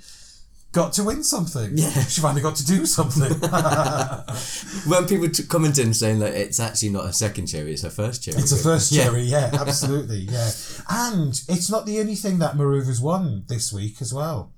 got 0.74 0.92
to 0.94 1.04
win 1.04 1.24
something. 1.24 1.78
Yeah. 1.78 1.92
She 2.06 2.20
finally 2.20 2.42
got 2.42 2.58
to 2.58 2.66
do 2.66 2.86
something. 2.86 3.32
When 4.90 5.08
people 5.08 5.30
t- 5.30 5.44
commenting 5.44 5.94
saying 5.94 6.20
that 6.20 6.34
it's 6.34 6.60
actually 6.60 6.90
not 6.90 7.06
her 7.06 7.14
second 7.14 7.46
cherry, 7.46 7.74
it's 7.74 7.84
her 7.84 7.90
first 7.90 8.24
cherry. 8.24 8.40
It's 8.40 8.52
a 8.52 8.58
first 8.58 8.94
cherry, 8.94 9.22
yeah, 9.22 9.50
absolutely, 9.54 10.22
yeah. 10.22 10.52
And 10.90 11.40
it's 11.48 11.70
not 11.70 11.86
the 11.86 12.00
only 12.00 12.16
thing 12.16 12.40
that 12.40 12.56
Maruv 12.56 12.88
has 12.88 13.00
won 13.00 13.46
this 13.48 13.72
week 13.72 14.02
as 14.02 14.14
well. 14.14 14.52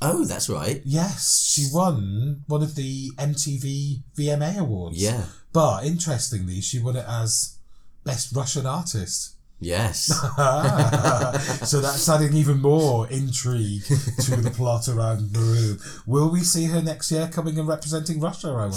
Oh, 0.00 0.24
that's 0.24 0.48
right. 0.48 0.80
Yes, 0.84 1.44
she 1.44 1.66
won 1.72 2.44
one 2.46 2.62
of 2.62 2.74
the 2.74 3.10
MTV 3.18 4.02
VMA 4.16 4.58
awards. 4.58 5.02
Yeah. 5.02 5.24
But 5.52 5.84
interestingly, 5.84 6.60
she 6.62 6.78
won 6.78 6.96
it 6.96 7.04
as 7.06 7.58
Best 8.04 8.34
Russian 8.34 8.64
Artist. 8.64 9.34
Yes. 9.60 10.06
so 11.68 11.80
that's 11.80 12.08
adding 12.08 12.34
even 12.34 12.60
more 12.60 13.06
intrigue 13.08 13.82
to 13.84 14.36
the 14.36 14.50
plot 14.54 14.88
around 14.88 15.28
Maruv. 15.30 16.06
Will 16.06 16.30
we 16.30 16.40
see 16.40 16.64
her 16.66 16.80
next 16.82 17.12
year 17.12 17.28
coming 17.32 17.58
and 17.58 17.68
representing 17.68 18.20
Russia, 18.20 18.48
I 18.48 18.66
wonder? 18.66 18.76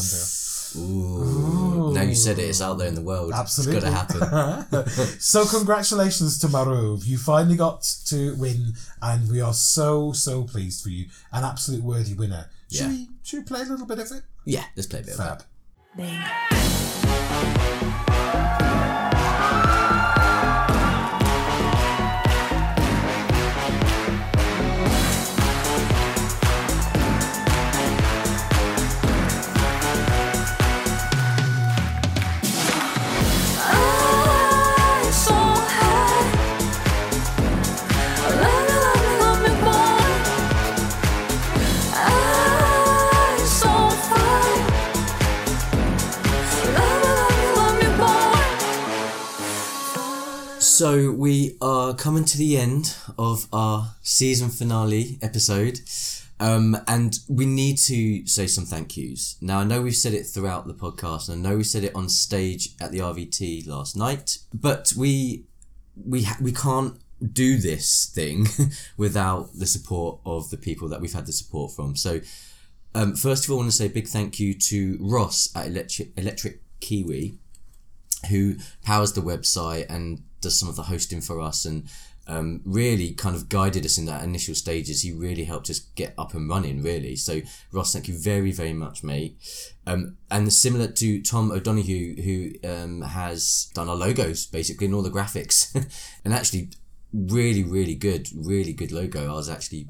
Ooh. 0.75 1.91
Now 1.93 2.01
you 2.01 2.15
said 2.15 2.39
it, 2.39 2.49
it's 2.49 2.59
out 2.61 2.79
there 2.79 2.87
in 2.87 2.95
the 2.95 3.01
world. 3.01 3.31
Absolutely. 3.33 3.77
It's 3.77 3.85
got 3.85 4.19
to 4.19 4.25
happen. 4.25 4.87
so 5.19 5.45
congratulations 5.45 6.39
to 6.39 6.47
Maruv. 6.47 7.05
You 7.05 7.17
finally 7.17 7.55
got 7.55 7.83
to 8.07 8.35
win 8.37 8.73
and 9.01 9.29
we 9.29 9.39
are 9.39 9.53
so, 9.53 10.11
so 10.13 10.43
pleased 10.43 10.81
for 10.83 10.89
you. 10.89 11.05
An 11.31 11.43
absolute 11.43 11.83
worthy 11.83 12.15
winner. 12.15 12.49
Should, 12.71 12.81
Yeah. 12.81 12.87
we, 12.87 13.09
should 13.23 13.39
we 13.39 13.45
play 13.45 13.61
a 13.61 13.65
little 13.65 13.85
bit 13.85 13.99
of 13.99 14.11
it? 14.11 14.23
yeah, 14.45 14.65
let's 14.75 14.87
play 14.87 14.99
a 14.99 15.03
bit 15.03 15.13
of 15.13 15.17
Fab. 15.17 15.43
that. 15.95 17.79
So 50.83 51.11
we 51.11 51.55
are 51.61 51.93
coming 51.93 52.25
to 52.25 52.37
the 52.37 52.57
end 52.57 52.93
of 53.17 53.47
our 53.53 53.95
season 54.01 54.49
finale 54.49 55.17
episode. 55.21 55.79
Um, 56.41 56.75
and 56.89 57.19
we 57.29 57.45
need 57.45 57.77
to 57.87 58.27
say 58.27 58.47
some 58.47 58.65
thank 58.65 58.97
yous. 58.97 59.37
Now, 59.39 59.59
I 59.59 59.63
know 59.63 59.81
we've 59.81 59.95
said 59.95 60.13
it 60.13 60.25
throughout 60.25 60.67
the 60.67 60.73
podcast, 60.73 61.29
and 61.29 61.47
I 61.47 61.49
know 61.49 61.55
we 61.55 61.63
said 61.63 61.85
it 61.85 61.95
on 61.95 62.09
stage 62.09 62.75
at 62.81 62.91
the 62.91 62.99
RVT 62.99 63.65
last 63.65 63.95
night, 63.95 64.39
but 64.53 64.91
we 64.97 65.45
we 65.95 66.23
ha- 66.23 66.39
we 66.41 66.51
can't 66.51 66.99
do 67.31 67.55
this 67.59 68.11
thing 68.13 68.47
without 68.97 69.51
the 69.57 69.67
support 69.67 70.19
of 70.25 70.49
the 70.49 70.57
people 70.57 70.89
that 70.89 70.99
we've 70.99 71.13
had 71.13 71.27
the 71.27 71.31
support 71.31 71.71
from. 71.71 71.95
So, 71.95 72.19
um, 72.93 73.15
first 73.15 73.45
of 73.45 73.51
all, 73.51 73.59
I 73.59 73.61
want 73.61 73.71
to 73.71 73.77
say 73.77 73.85
a 73.85 73.89
big 73.89 74.09
thank 74.09 74.37
you 74.37 74.53
to 74.53 74.97
Ross 74.99 75.49
at 75.55 75.65
Electric 75.65 76.09
Electric 76.17 76.59
Kiwi, 76.81 77.35
who 78.29 78.55
powers 78.83 79.13
the 79.13 79.21
website 79.21 79.85
and 79.89 80.23
does 80.43 80.59
some 80.59 80.69
of 80.69 80.75
the 80.75 80.83
hosting 80.83 81.21
for 81.21 81.41
us 81.41 81.65
and 81.65 81.89
um, 82.27 82.61
really 82.63 83.13
kind 83.13 83.35
of 83.35 83.49
guided 83.49 83.85
us 83.85 83.97
in 83.97 84.05
that 84.05 84.23
initial 84.23 84.55
stages. 84.55 85.01
He 85.01 85.11
really 85.11 85.43
helped 85.43 85.69
us 85.69 85.79
get 85.79 86.13
up 86.17 86.33
and 86.33 86.47
running, 86.49 86.81
really. 86.81 87.15
So, 87.15 87.41
Ross, 87.71 87.91
thank 87.93 88.07
you 88.07 88.17
very, 88.17 88.51
very 88.51 88.71
much, 88.73 89.03
mate. 89.03 89.37
Um, 89.85 90.17
and 90.31 90.53
similar 90.53 90.87
to 90.87 91.21
Tom 91.21 91.51
O'Donoghue, 91.51 92.21
who 92.21 92.69
um, 92.69 93.01
has 93.01 93.69
done 93.73 93.89
our 93.89 93.95
logos 93.95 94.45
basically 94.45 94.85
and 94.85 94.95
all 94.95 95.01
the 95.01 95.09
graphics, 95.09 95.73
and 96.25 96.33
actually, 96.33 96.69
really, 97.13 97.63
really 97.63 97.95
good, 97.95 98.29
really 98.33 98.73
good 98.73 98.91
logo. 98.91 99.29
I 99.29 99.35
was 99.35 99.49
actually 99.49 99.87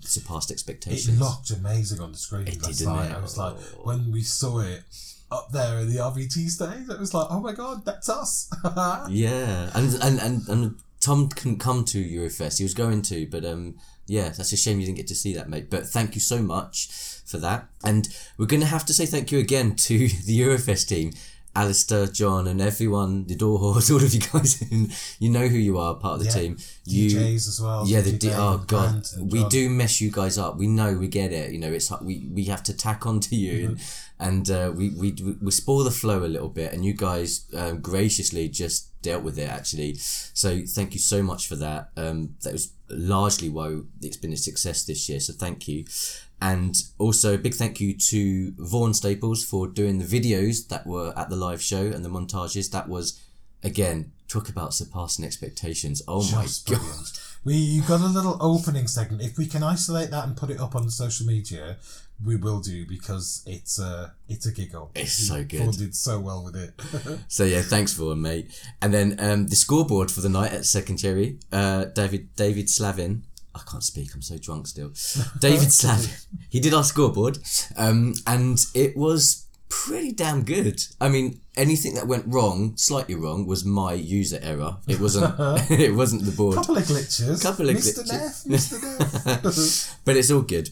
surpassed 0.00 0.50
expectations. 0.50 1.16
It 1.16 1.20
looked 1.20 1.50
amazing 1.50 2.00
on 2.00 2.12
the 2.12 2.18
screen 2.18 2.46
It 2.46 2.62
last 2.62 2.80
night. 2.82 3.10
it? 3.10 3.16
I 3.16 3.20
was 3.20 3.36
like, 3.36 3.54
Oh. 3.56 3.80
when 3.84 4.12
we 4.12 4.22
saw 4.22 4.60
it 4.60 4.82
up 5.30 5.50
there 5.52 5.80
in 5.80 5.88
the 5.88 5.98
RVT 5.98 6.48
stage, 6.48 6.88
it 6.88 7.00
was 7.00 7.14
like, 7.14 7.26
oh 7.30 7.40
my 7.40 7.52
god, 7.52 7.84
that's 7.84 8.08
us. 8.08 8.50
Yeah, 9.08 9.70
and 9.74 9.94
and 10.02 10.20
and, 10.20 10.48
and 10.48 10.76
Tom 11.00 11.28
couldn't 11.28 11.58
come 11.58 11.84
to 11.86 12.02
Eurofest. 12.02 12.58
He 12.58 12.64
was 12.64 12.74
going 12.74 13.02
to, 13.02 13.26
but 13.26 13.44
um, 13.44 13.76
yeah, 14.06 14.28
that's 14.30 14.52
a 14.52 14.56
shame 14.56 14.80
you 14.80 14.86
didn't 14.86 14.98
get 14.98 15.06
to 15.08 15.14
see 15.14 15.34
that, 15.34 15.48
mate. 15.48 15.70
But 15.70 15.86
thank 15.86 16.14
you 16.14 16.20
so 16.20 16.40
much 16.40 16.88
for 17.24 17.38
that, 17.38 17.68
and 17.84 18.08
we're 18.38 18.46
gonna 18.46 18.66
have 18.66 18.86
to 18.86 18.94
say 18.94 19.06
thank 19.06 19.32
you 19.32 19.38
again 19.38 19.74
to 19.76 19.98
the 20.26 20.40
Eurofest 20.40 20.88
team. 20.88 21.12
Alistair, 21.56 22.06
John, 22.06 22.46
and 22.46 22.60
everyone, 22.60 23.26
the 23.26 23.34
door 23.34 23.58
horse, 23.58 23.90
all 23.94 23.96
of 24.02 24.12
you 24.12 24.20
guys, 24.20 24.62
you 25.18 25.30
know 25.30 25.46
who 25.48 25.56
you 25.58 25.78
are, 25.78 25.94
part 25.94 26.14
of 26.14 26.18
the 26.20 26.26
Yeah. 26.26 26.30
team. 26.40 26.58
You, 26.84 27.10
DJs 27.10 27.48
as 27.48 27.60
well. 27.60 27.84
yeah, 27.86 28.02
the 28.02 28.12
D- 28.12 28.30
oh 28.32 28.58
god, 28.66 29.06
we 29.20 29.40
John. 29.40 29.48
do 29.48 29.70
mess 29.70 30.00
you 30.00 30.10
guys 30.10 30.36
up. 30.38 30.56
We 30.58 30.66
know, 30.66 30.94
we 30.96 31.08
get 31.08 31.32
it. 31.32 31.50
You 31.52 31.58
know, 31.58 31.72
it's 31.72 31.90
we 32.02 32.28
we 32.32 32.44
have 32.44 32.62
to 32.64 32.72
tack 32.76 33.06
on 33.06 33.20
to 33.20 33.34
you, 33.34 33.66
and 33.68 33.80
and 34.18 34.50
uh, 34.50 34.72
we 34.76 34.90
we 34.90 35.12
we 35.42 35.50
spoil 35.50 35.82
the 35.84 35.90
flow 35.90 36.24
a 36.24 36.28
little 36.36 36.48
bit. 36.50 36.72
And 36.72 36.84
you 36.84 36.92
guys 36.94 37.46
um, 37.56 37.80
graciously 37.80 38.48
just 38.48 38.78
dealt 39.02 39.22
with 39.22 39.38
it 39.38 39.48
actually. 39.48 39.94
So 39.94 40.62
thank 40.66 40.92
you 40.94 41.00
so 41.00 41.22
much 41.22 41.48
for 41.48 41.56
that. 41.56 41.90
Um, 41.96 42.34
that 42.42 42.52
was 42.52 42.72
largely 42.88 43.48
why 43.48 43.80
it's 44.02 44.16
been 44.16 44.32
a 44.32 44.36
success 44.36 44.84
this 44.84 45.08
year. 45.08 45.20
So 45.20 45.32
thank 45.32 45.68
you. 45.68 45.84
And 46.40 46.76
also 46.98 47.34
a 47.34 47.38
big 47.38 47.54
thank 47.54 47.80
you 47.80 47.96
to 47.96 48.52
Vaughan 48.58 48.94
Staples 48.94 49.44
for 49.44 49.66
doing 49.66 49.98
the 49.98 50.04
videos 50.04 50.68
that 50.68 50.86
were 50.86 51.12
at 51.16 51.30
the 51.30 51.36
live 51.36 51.62
show 51.62 51.86
and 51.86 52.04
the 52.04 52.10
montages. 52.10 52.70
That 52.70 52.88
was 52.88 53.20
again 53.62 54.12
talk 54.28 54.48
about 54.48 54.74
surpassing 54.74 55.24
expectations. 55.24 56.02
Oh 56.06 56.22
Just 56.22 56.70
my 56.70 56.76
god. 56.76 57.06
We 57.44 57.80
got 57.80 58.00
a 58.00 58.06
little 58.06 58.36
opening 58.40 58.88
segment. 58.88 59.22
If 59.22 59.38
we 59.38 59.46
can 59.46 59.62
isolate 59.62 60.10
that 60.10 60.26
and 60.26 60.36
put 60.36 60.50
it 60.50 60.60
up 60.60 60.74
on 60.74 60.90
social 60.90 61.26
media, 61.26 61.76
we 62.24 62.36
will 62.36 62.60
do 62.60 62.86
because 62.86 63.42
it's 63.46 63.78
a 63.78 64.14
it's 64.28 64.46
a 64.46 64.52
giggle. 64.52 64.90
It's 64.94 65.12
so 65.12 65.44
good. 65.44 65.60
Paul 65.60 65.72
did 65.72 65.94
so 65.94 66.18
well 66.18 66.44
with 66.44 66.56
it. 66.56 66.72
So 67.28 67.44
yeah, 67.44 67.62
thanks 67.62 67.92
for 67.92 68.12
it, 68.12 68.16
mate. 68.16 68.50
And 68.80 68.92
then 68.92 69.16
um, 69.18 69.48
the 69.48 69.56
scoreboard 69.56 70.10
for 70.10 70.20
the 70.20 70.28
night 70.28 70.52
at 70.52 70.64
Second 70.64 70.96
Cherry, 70.98 71.38
uh, 71.52 71.86
David 71.86 72.34
David 72.36 72.70
Slavin. 72.70 73.24
I 73.54 73.60
can't 73.70 73.82
speak. 73.82 74.14
I'm 74.14 74.20
so 74.22 74.36
drunk 74.36 74.66
still. 74.66 74.92
David 75.40 75.72
Slavin. 75.72 76.10
He 76.50 76.60
did 76.60 76.74
our 76.74 76.84
scoreboard, 76.84 77.38
um, 77.76 78.14
and 78.26 78.58
it 78.74 78.96
was 78.96 79.45
pretty 79.84 80.12
damn 80.12 80.42
good. 80.42 80.82
I 81.00 81.08
mean, 81.08 81.40
anything 81.56 81.94
that 81.94 82.06
went 82.06 82.24
wrong, 82.26 82.76
slightly 82.76 83.14
wrong, 83.14 83.46
was 83.46 83.64
my 83.64 83.92
user 83.92 84.38
error. 84.42 84.76
It 84.88 85.00
wasn't. 85.00 85.34
it 85.70 85.94
wasn't 85.94 86.24
the 86.24 86.32
board. 86.32 86.56
couple 86.56 86.76
of 86.76 86.84
glitches. 86.84 87.42
Couple 87.42 87.68
of 87.68 87.76
glitches. 87.76 88.46
Mr. 88.46 88.78
glitches. 88.80 89.44
Mr. 89.44 89.44
Neff. 89.44 89.98
but 90.04 90.16
it's 90.16 90.30
all 90.30 90.42
good. 90.42 90.70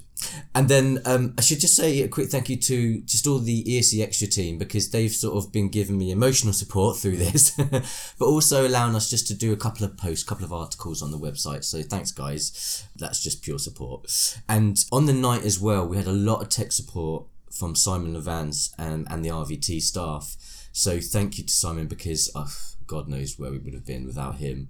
And 0.54 0.68
then 0.68 1.00
um, 1.04 1.34
I 1.36 1.42
should 1.42 1.60
just 1.60 1.76
say 1.76 2.02
a 2.02 2.08
quick 2.08 2.28
thank 2.28 2.48
you 2.48 2.56
to 2.56 3.00
just 3.02 3.26
all 3.26 3.38
the 3.38 3.64
ESC 3.64 4.02
Extra 4.02 4.26
team 4.26 4.58
because 4.58 4.90
they've 4.90 5.10
sort 5.10 5.36
of 5.36 5.52
been 5.52 5.68
giving 5.68 5.98
me 5.98 6.10
emotional 6.10 6.52
support 6.52 6.96
through 6.96 7.16
this, 7.16 7.50
but 8.18 8.24
also 8.26 8.66
allowing 8.66 8.94
us 8.94 9.10
just 9.10 9.26
to 9.28 9.34
do 9.34 9.52
a 9.52 9.56
couple 9.56 9.84
of 9.84 9.96
posts, 9.96 10.24
couple 10.24 10.44
of 10.44 10.52
articles 10.52 11.02
on 11.02 11.10
the 11.10 11.18
website. 11.18 11.64
So 11.64 11.82
thanks, 11.82 12.10
guys. 12.10 12.86
That's 12.96 13.22
just 13.22 13.42
pure 13.42 13.58
support. 13.58 14.38
And 14.48 14.82
on 14.92 15.06
the 15.06 15.12
night 15.12 15.44
as 15.44 15.60
well, 15.60 15.86
we 15.86 15.96
had 15.96 16.06
a 16.06 16.12
lot 16.12 16.40
of 16.40 16.48
tech 16.48 16.72
support 16.72 17.24
from 17.54 17.74
Simon 17.74 18.14
Levans 18.14 18.74
and, 18.78 19.06
and 19.10 19.24
the 19.24 19.30
RVT 19.30 19.80
staff. 19.80 20.36
So 20.72 21.00
thank 21.00 21.38
you 21.38 21.44
to 21.44 21.52
Simon 21.52 21.86
because 21.86 22.30
uh, 22.34 22.46
God 22.86 23.08
knows 23.08 23.38
where 23.38 23.50
we 23.50 23.58
would 23.58 23.74
have 23.74 23.86
been 23.86 24.06
without 24.06 24.36
him. 24.36 24.68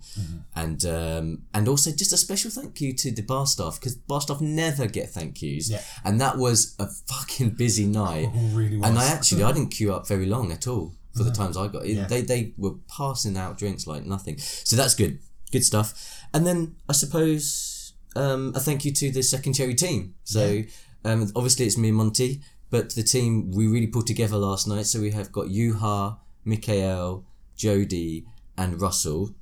And 0.55 0.85
um, 0.85 1.43
and 1.53 1.69
also 1.69 1.91
just 1.91 2.13
a 2.13 2.17
special 2.17 2.51
thank 2.51 2.81
you 2.81 2.93
to 2.95 3.11
the 3.11 3.23
bar 3.23 3.47
staff 3.47 3.81
because 3.81 3.97
bar 3.97 4.21
staff 4.21 4.41
never 4.41 4.87
get 4.87 5.11
thank 5.11 5.41
yous. 5.43 5.71
Yeah. 5.71 5.81
And 6.05 6.21
that 6.21 6.37
was 6.37 6.77
a 6.79 6.87
fucking 6.87 7.51
busy 7.51 7.87
night. 7.87 8.29
Oh, 8.35 8.49
really 8.53 8.77
And. 8.77 8.99
I 8.99 9.07
actually 9.07 9.45
I 9.45 9.53
didn't 9.53 9.71
queue 9.71 9.95
up 9.95 10.09
very 10.09 10.27
long 10.27 10.51
at 10.53 10.67
all 10.67 10.95
for 11.17 11.23
the 11.23 11.31
times 11.31 11.57
I 11.57 11.69
got. 11.69 11.87
Yeah. 11.87 12.07
They 12.07 12.23
they 12.23 12.53
were 12.57 12.75
passing 12.89 13.37
out 13.37 13.59
drinks 13.59 13.87
like 13.87 14.05
nothing. 14.05 14.39
So 14.39 14.77
that's 14.77 14.95
good. 14.95 15.21
Good 15.53 15.65
stuff. 15.65 16.21
And 16.33 16.47
then 16.47 16.77
I 16.89 16.93
suppose 16.93 17.95
um, 18.17 18.53
a 18.55 18.61
thank 18.61 18.85
you 18.85 18.93
to 18.93 19.11
the 19.11 19.23
second 19.23 19.55
cherry 19.55 19.75
team. 19.75 20.15
So 20.25 20.63
um, 21.05 21.31
obviously 21.37 21.67
it's 21.67 21.79
me 21.79 21.89
and 21.89 21.97
Monty, 21.97 22.43
but 22.75 22.93
the 22.97 23.05
team 23.05 23.53
we 23.53 23.69
really 23.69 23.87
pulled 23.87 24.09
together 24.09 24.37
last 24.37 24.67
night. 24.67 24.85
So 24.85 25.01
we 25.01 25.13
have 25.13 25.31
got 25.31 25.47
Yuha, 25.47 26.19
Mikael, 26.45 27.25
Jody, 27.55 28.27
and 28.59 28.81
Russell. 28.83 29.33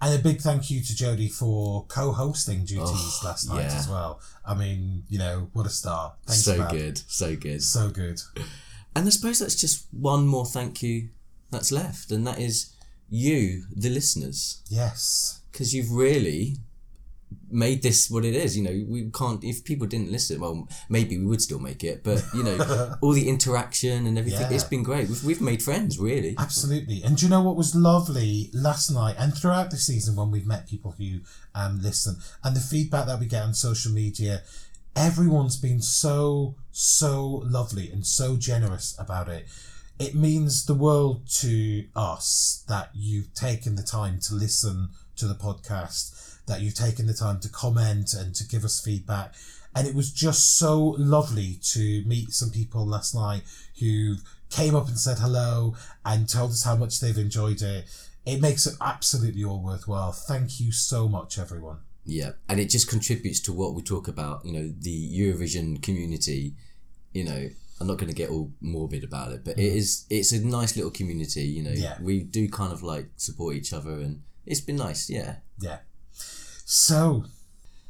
And 0.00 0.14
a 0.14 0.22
big 0.22 0.40
thank 0.40 0.70
you 0.70 0.80
to 0.80 0.94
Jody 0.94 1.28
for 1.28 1.84
co-hosting 1.86 2.64
duties 2.64 2.78
Oh, 2.86 3.20
last 3.24 3.48
night 3.48 3.64
yeah. 3.64 3.78
as 3.78 3.88
well. 3.88 4.20
I 4.46 4.54
mean, 4.54 5.02
you 5.08 5.18
know, 5.18 5.48
what 5.54 5.66
a 5.66 5.70
star! 5.70 6.14
Thanks, 6.24 6.44
so 6.44 6.64
good, 6.70 6.98
so 7.08 7.34
good. 7.34 7.64
so 7.64 7.90
good. 7.90 8.20
And 8.94 9.08
I 9.08 9.10
suppose 9.10 9.40
that's 9.40 9.60
just 9.60 9.88
one 9.90 10.28
more 10.28 10.46
thank 10.46 10.84
you 10.84 11.08
that's 11.50 11.72
left, 11.72 12.12
and 12.12 12.24
that 12.28 12.38
is 12.38 12.72
you, 13.10 13.64
the 13.74 13.88
listeners. 13.90 14.62
Yes, 14.68 15.40
because 15.50 15.74
you've 15.74 15.90
really 15.90 16.58
made 17.50 17.82
this 17.82 18.10
what 18.10 18.24
it 18.24 18.34
is. 18.34 18.56
You 18.56 18.62
know, 18.64 18.84
we 18.88 19.10
can't. 19.10 19.42
If 19.44 19.64
people 19.64 19.86
didn't 19.86 20.10
listen, 20.10 20.40
well, 20.40 20.68
maybe 20.88 21.18
we 21.18 21.26
would 21.26 21.40
still 21.42 21.58
make 21.58 21.82
it. 21.84 22.02
But 22.04 22.24
you 22.34 22.42
know, 22.42 22.94
all 23.02 23.12
the 23.12 23.28
interaction 23.28 24.06
and 24.06 24.18
everything, 24.18 24.42
Yeah. 24.50 24.54
it's 24.54 24.64
been 24.64 24.82
great. 24.82 25.08
We've, 25.08 25.24
we've 25.24 25.40
made 25.40 25.62
friends, 25.62 25.98
really. 25.98 26.34
absolutely. 26.38 27.02
And 27.02 27.16
do 27.16 27.26
you 27.26 27.30
know 27.30 27.42
what 27.42 27.56
was 27.56 27.74
lovely 27.74 28.50
last 28.52 28.90
night 28.90 29.16
and 29.18 29.34
throughout 29.36 29.70
the 29.70 29.76
season 29.76 30.16
when 30.16 30.30
we've 30.30 30.46
met 30.46 30.68
people 30.68 30.92
who 30.98 31.20
um, 31.54 31.80
listen 31.82 32.16
and 32.44 32.54
the 32.56 32.60
feedback 32.60 33.06
that 33.06 33.20
we 33.20 33.26
get 33.26 33.42
on 33.42 33.54
social 33.54 33.92
media? 33.92 34.42
Everyone's 34.94 35.56
been 35.56 35.80
so 35.80 36.56
so 36.70 37.42
lovely 37.46 37.90
and 37.90 38.06
so 38.06 38.36
generous 38.36 38.94
about 38.98 39.28
it. 39.28 39.46
It 39.98 40.14
means 40.14 40.66
the 40.66 40.74
world 40.74 41.22
to 41.40 41.84
us 41.94 42.64
that 42.68 42.90
you've 42.94 43.32
taken 43.34 43.76
the 43.76 43.82
time 43.82 44.18
to 44.22 44.34
listen 44.34 44.88
to 45.16 45.26
the 45.26 45.34
podcast, 45.34 46.38
that 46.46 46.60
you've 46.60 46.74
taken 46.74 47.06
the 47.06 47.14
time 47.14 47.40
to 47.40 47.48
comment 47.48 48.14
and 48.14 48.34
to 48.34 48.46
give 48.46 48.64
us 48.64 48.80
feedback. 48.80 49.34
And 49.74 49.86
it 49.86 49.94
was 49.94 50.12
just 50.12 50.58
so 50.58 50.96
lovely 50.98 51.58
to 51.62 52.02
meet 52.04 52.32
some 52.32 52.50
people 52.50 52.86
last 52.86 53.14
night 53.14 53.42
who 53.80 54.16
came 54.50 54.74
up 54.74 54.86
and 54.86 54.98
said 54.98 55.18
hello 55.18 55.74
and 56.04 56.28
told 56.28 56.50
us 56.50 56.64
how 56.64 56.76
much 56.76 57.00
they've 57.00 57.16
enjoyed 57.16 57.62
it. 57.62 57.86
It 58.26 58.40
makes 58.40 58.66
it 58.66 58.74
absolutely 58.80 59.44
all 59.44 59.62
worthwhile. 59.62 60.12
Thank 60.12 60.60
you 60.60 60.72
so 60.72 61.08
much, 61.08 61.38
everyone. 61.38 61.78
Yeah, 62.04 62.32
and 62.48 62.60
it 62.60 62.68
just 62.68 62.88
contributes 62.88 63.40
to 63.40 63.52
what 63.52 63.74
we 63.74 63.82
talk 63.82 64.08
about. 64.08 64.44
You 64.44 64.52
know, 64.52 64.72
the 64.78 65.18
Eurovision 65.18 65.82
community. 65.82 66.54
You 67.12 67.24
know, 67.24 67.48
I'm 67.80 67.86
not 67.86 67.98
going 67.98 68.10
to 68.10 68.16
get 68.16 68.30
all 68.30 68.50
morbid 68.60 69.04
about 69.04 69.32
it, 69.32 69.44
but 69.44 69.58
it 69.58 69.72
mm. 69.72 69.76
is. 69.76 70.04
It's 70.10 70.32
a 70.32 70.44
nice 70.44 70.76
little 70.76 70.90
community. 70.90 71.42
You 71.42 71.62
know, 71.62 71.70
Yeah. 71.70 71.96
we 72.00 72.22
do 72.22 72.48
kind 72.48 72.72
of 72.72 72.82
like 72.82 73.08
support 73.16 73.56
each 73.56 73.72
other, 73.72 74.00
and 74.00 74.22
it's 74.46 74.60
been 74.60 74.76
nice. 74.76 75.08
Yeah. 75.10 75.36
Yeah. 75.60 75.78
So, 76.64 77.24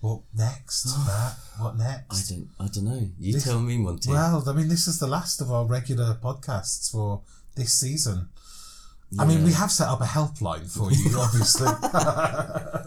what 0.01 0.21
next, 0.37 0.87
Matt? 1.07 1.35
What 1.59 1.75
I 1.75 1.79
next? 1.79 2.29
don't. 2.29 2.49
I 2.59 2.69
don't 2.69 2.85
know. 2.85 3.09
You 3.19 3.33
This- 3.35 3.45
tell 3.45 3.61
me, 3.61 3.79
Monty. 3.79 4.11
Well, 4.11 4.43
I 4.49 4.53
mean, 4.53 4.69
this 4.69 4.87
is 4.89 4.99
the 4.99 5.07
last 5.07 5.41
of 5.41 5.51
our 5.51 5.65
regular 5.65 6.19
podcasts 6.23 6.91
for 6.91 7.23
this 7.55 7.73
season. 7.73 8.29
I 9.19 9.27
mean, 9.27 9.45
we 9.45 9.53
have 9.53 9.71
set 9.71 9.89
up 9.89 10.01
a 10.01 10.05
helpline 10.05 10.67
for 10.71 10.91
you, 10.91 11.19
obviously. 11.19 11.69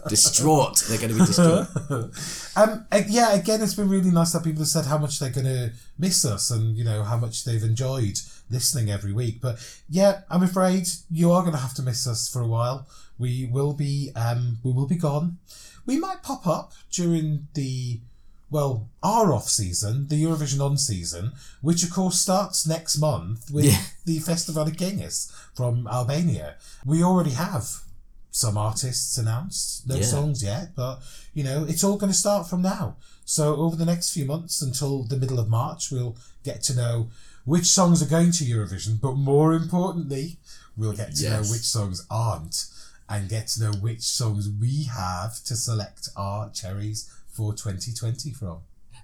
distraught. 0.08 0.82
They're 0.88 0.98
going 0.98 1.12
to 1.12 1.20
be 1.20 1.24
distraught. 1.24 1.68
um, 2.56 2.84
uh, 2.90 3.02
yeah, 3.08 3.34
again, 3.34 3.62
it's 3.62 3.74
been 3.74 3.88
really 3.88 4.10
nice 4.10 4.32
that 4.32 4.42
people 4.42 4.62
have 4.62 4.68
said 4.68 4.86
how 4.86 4.98
much 4.98 5.20
they're 5.20 5.30
going 5.30 5.46
to 5.46 5.72
miss 5.98 6.24
us 6.24 6.50
and, 6.50 6.76
you 6.76 6.82
know, 6.84 7.04
how 7.04 7.16
much 7.16 7.44
they've 7.44 7.62
enjoyed 7.62 8.18
listening 8.50 8.90
every 8.90 9.12
week. 9.12 9.40
But 9.40 9.58
yeah, 9.88 10.20
I'm 10.30 10.42
afraid 10.42 10.88
you 11.10 11.32
are 11.32 11.42
going 11.42 11.54
to 11.54 11.60
have 11.60 11.74
to 11.74 11.82
miss 11.82 12.06
us 12.06 12.28
for 12.28 12.40
a 12.40 12.46
while. 12.46 12.86
We 13.18 13.46
will 13.50 13.72
be, 13.72 14.10
um, 14.14 14.58
we 14.62 14.72
will 14.72 14.86
be 14.86 14.96
gone. 14.96 15.38
We 15.86 15.98
might 15.98 16.22
pop 16.22 16.46
up 16.46 16.72
during 16.90 17.48
the, 17.54 18.00
well, 18.50 18.88
our 19.02 19.32
off 19.32 19.48
season, 19.48 20.08
the 20.08 20.22
Eurovision 20.22 20.60
on 20.60 20.76
season, 20.78 21.32
which 21.60 21.82
of 21.82 21.90
course 21.90 22.20
starts 22.20 22.66
next 22.66 22.98
month 22.98 23.50
with 23.50 23.64
Yeah. 23.66 23.82
the 24.04 24.18
Festivali 24.20 24.72
i 24.72 24.76
Këngës 24.76 25.32
from 25.54 25.86
Albania. 25.88 26.56
We 26.84 27.02
already 27.02 27.30
have 27.32 27.82
some 28.30 28.58
artists 28.58 29.16
announced, 29.16 29.86
no 29.86 29.96
Yeah. 29.96 30.04
songs 30.04 30.42
yet, 30.42 30.74
but 30.76 31.00
you 31.32 31.42
know, 31.42 31.64
it's 31.64 31.82
all 31.82 31.96
going 31.96 32.12
to 32.12 32.18
start 32.18 32.48
from 32.48 32.62
now. 32.62 32.96
So 33.24 33.56
over 33.56 33.74
the 33.76 33.86
next 33.86 34.10
few 34.12 34.24
months 34.26 34.60
until 34.62 35.02
the 35.04 35.16
middle 35.16 35.38
of 35.38 35.48
March, 35.48 35.90
we'll 35.90 36.16
get 36.44 36.62
to 36.64 36.74
know 36.74 37.08
which 37.46 37.64
songs 37.64 38.02
are 38.02 38.10
going 38.10 38.32
to 38.32 38.44
Eurovision, 38.44 39.00
but 39.00 39.14
more 39.14 39.54
importantly, 39.54 40.36
we'll 40.76 40.92
get 40.92 41.14
to 41.14 41.30
know 41.30 41.38
which 41.38 41.62
songs 41.62 42.04
aren't 42.10 42.66
and 43.08 43.28
get 43.28 43.46
to 43.46 43.62
know 43.62 43.72
which 43.78 44.02
songs 44.02 44.50
we 44.60 44.84
have 44.84 45.42
to 45.44 45.54
select 45.54 46.08
our 46.16 46.50
cherries 46.50 47.08
for 47.28 47.52
2020 47.52 48.32
from. 48.32 48.58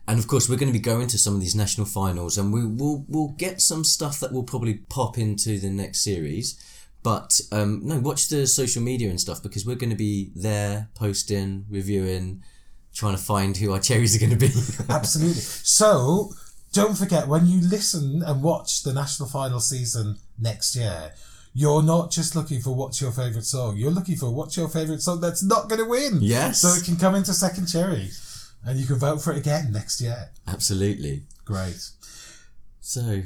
And 0.08 0.18
of 0.18 0.26
course, 0.26 0.48
we're 0.48 0.56
going 0.56 0.72
to 0.72 0.78
be 0.78 0.82
going 0.82 1.06
to 1.06 1.18
some 1.18 1.36
of 1.36 1.40
these 1.40 1.54
national 1.54 1.86
finals, 1.86 2.36
and 2.36 2.52
we 2.52 2.66
will 2.66 3.04
we'll 3.08 3.34
get 3.38 3.60
some 3.60 3.84
stuff 3.84 4.18
that 4.18 4.32
will 4.32 4.42
probably 4.42 4.74
pop 4.88 5.16
into 5.16 5.58
the 5.58 5.70
next 5.70 6.00
series. 6.00 6.60
But 7.04 7.40
um, 7.52 7.80
no, 7.84 8.00
watch 8.00 8.28
the 8.28 8.48
social 8.48 8.82
media 8.82 9.08
and 9.10 9.20
stuff 9.20 9.42
because 9.42 9.64
we're 9.64 9.76
going 9.76 9.90
to 9.90 9.96
be 9.96 10.32
there 10.34 10.88
posting, 10.96 11.66
reviewing, 11.70 12.42
trying 12.92 13.16
to 13.16 13.22
find 13.22 13.56
who 13.56 13.72
our 13.72 13.78
cherries 13.78 14.16
are 14.16 14.18
going 14.18 14.36
to 14.36 14.38
be. 14.38 14.52
Absolutely. 14.92 15.40
So 15.40 16.32
don't 16.72 16.96
forget 16.96 17.28
when 17.28 17.46
you 17.46 17.60
listen 17.60 18.22
and 18.22 18.42
watch 18.42 18.82
the 18.82 18.92
national 18.92 19.28
final 19.28 19.60
season 19.60 20.18
next 20.38 20.74
year, 20.74 21.12
you're 21.54 21.82
not 21.82 22.10
just 22.10 22.34
looking 22.34 22.60
for 22.60 22.74
what's 22.74 23.00
your 23.00 23.12
favourite 23.12 23.44
song. 23.44 23.76
You're 23.76 23.90
looking 23.90 24.16
for 24.16 24.30
what's 24.30 24.56
your 24.56 24.68
favourite 24.68 25.02
song 25.02 25.20
that's 25.20 25.42
not 25.42 25.68
going 25.68 25.82
to 25.82 25.88
win. 25.88 26.18
Yes. 26.22 26.60
So 26.62 26.68
it 26.68 26.84
can 26.84 26.96
come 26.96 27.14
into 27.14 27.32
second 27.34 27.66
cherry, 27.66 28.08
and 28.64 28.78
you 28.80 28.86
can 28.86 28.96
vote 28.96 29.20
for 29.22 29.32
it 29.32 29.38
again 29.38 29.70
next 29.72 30.00
year. 30.00 30.30
Absolutely. 30.48 31.22
Great. 31.44 31.90
So 32.80 33.22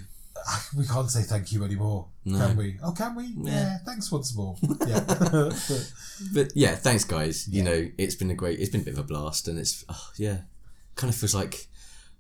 Ah, 0.48 0.68
We 0.76 0.84
can't 0.86 1.10
say 1.10 1.22
thank 1.22 1.50
you 1.50 1.64
anymore, 1.64 2.06
No. 2.24 2.38
can 2.38 2.56
we? 2.56 2.76
Oh, 2.82 2.92
can 2.92 3.14
we? 3.16 3.32
Yeah. 3.50 3.78
Thanks 3.84 4.12
once 4.12 4.34
more. 4.36 4.56
Yeah. 4.86 5.00
But 6.32 6.52
yeah, 6.54 6.74
thanks 6.76 7.04
guys. 7.04 7.46
You 7.48 7.62
know, 7.62 7.88
it's 7.98 8.14
been 8.14 8.30
a 8.30 8.34
great, 8.34 8.58
it's 8.60 8.70
been 8.70 8.80
a 8.82 8.84
bit 8.84 8.94
of 8.94 9.00
a 9.00 9.02
blast, 9.02 9.48
and 9.48 9.58
it's 9.58 9.84
oh, 9.88 10.10
yeah, 10.16 10.38
kind 10.94 11.12
of 11.12 11.18
feels 11.18 11.34
like 11.34 11.66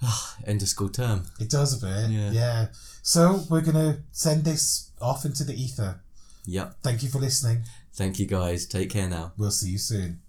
end 0.46 0.62
of 0.62 0.68
school 0.68 0.88
term. 0.88 1.24
it 1.40 1.50
does 1.50 1.82
a 1.82 1.86
bit. 1.86 2.10
Yeah. 2.10 2.30
yeah. 2.30 2.66
So 3.02 3.44
we're 3.48 3.62
gonna 3.62 3.98
send 4.12 4.44
this 4.44 4.90
off 5.00 5.24
into 5.24 5.44
the 5.44 5.54
ether. 5.54 6.00
Yep. 6.46 6.76
Thank 6.82 7.02
you 7.02 7.08
for 7.08 7.18
listening. 7.18 7.64
Thank 7.94 8.18
you 8.18 8.26
guys. 8.26 8.66
Take 8.66 8.90
care 8.90 9.08
now. 9.08 9.32
We'll 9.36 9.50
see 9.50 9.70
you 9.70 9.78
soon. 9.78 10.20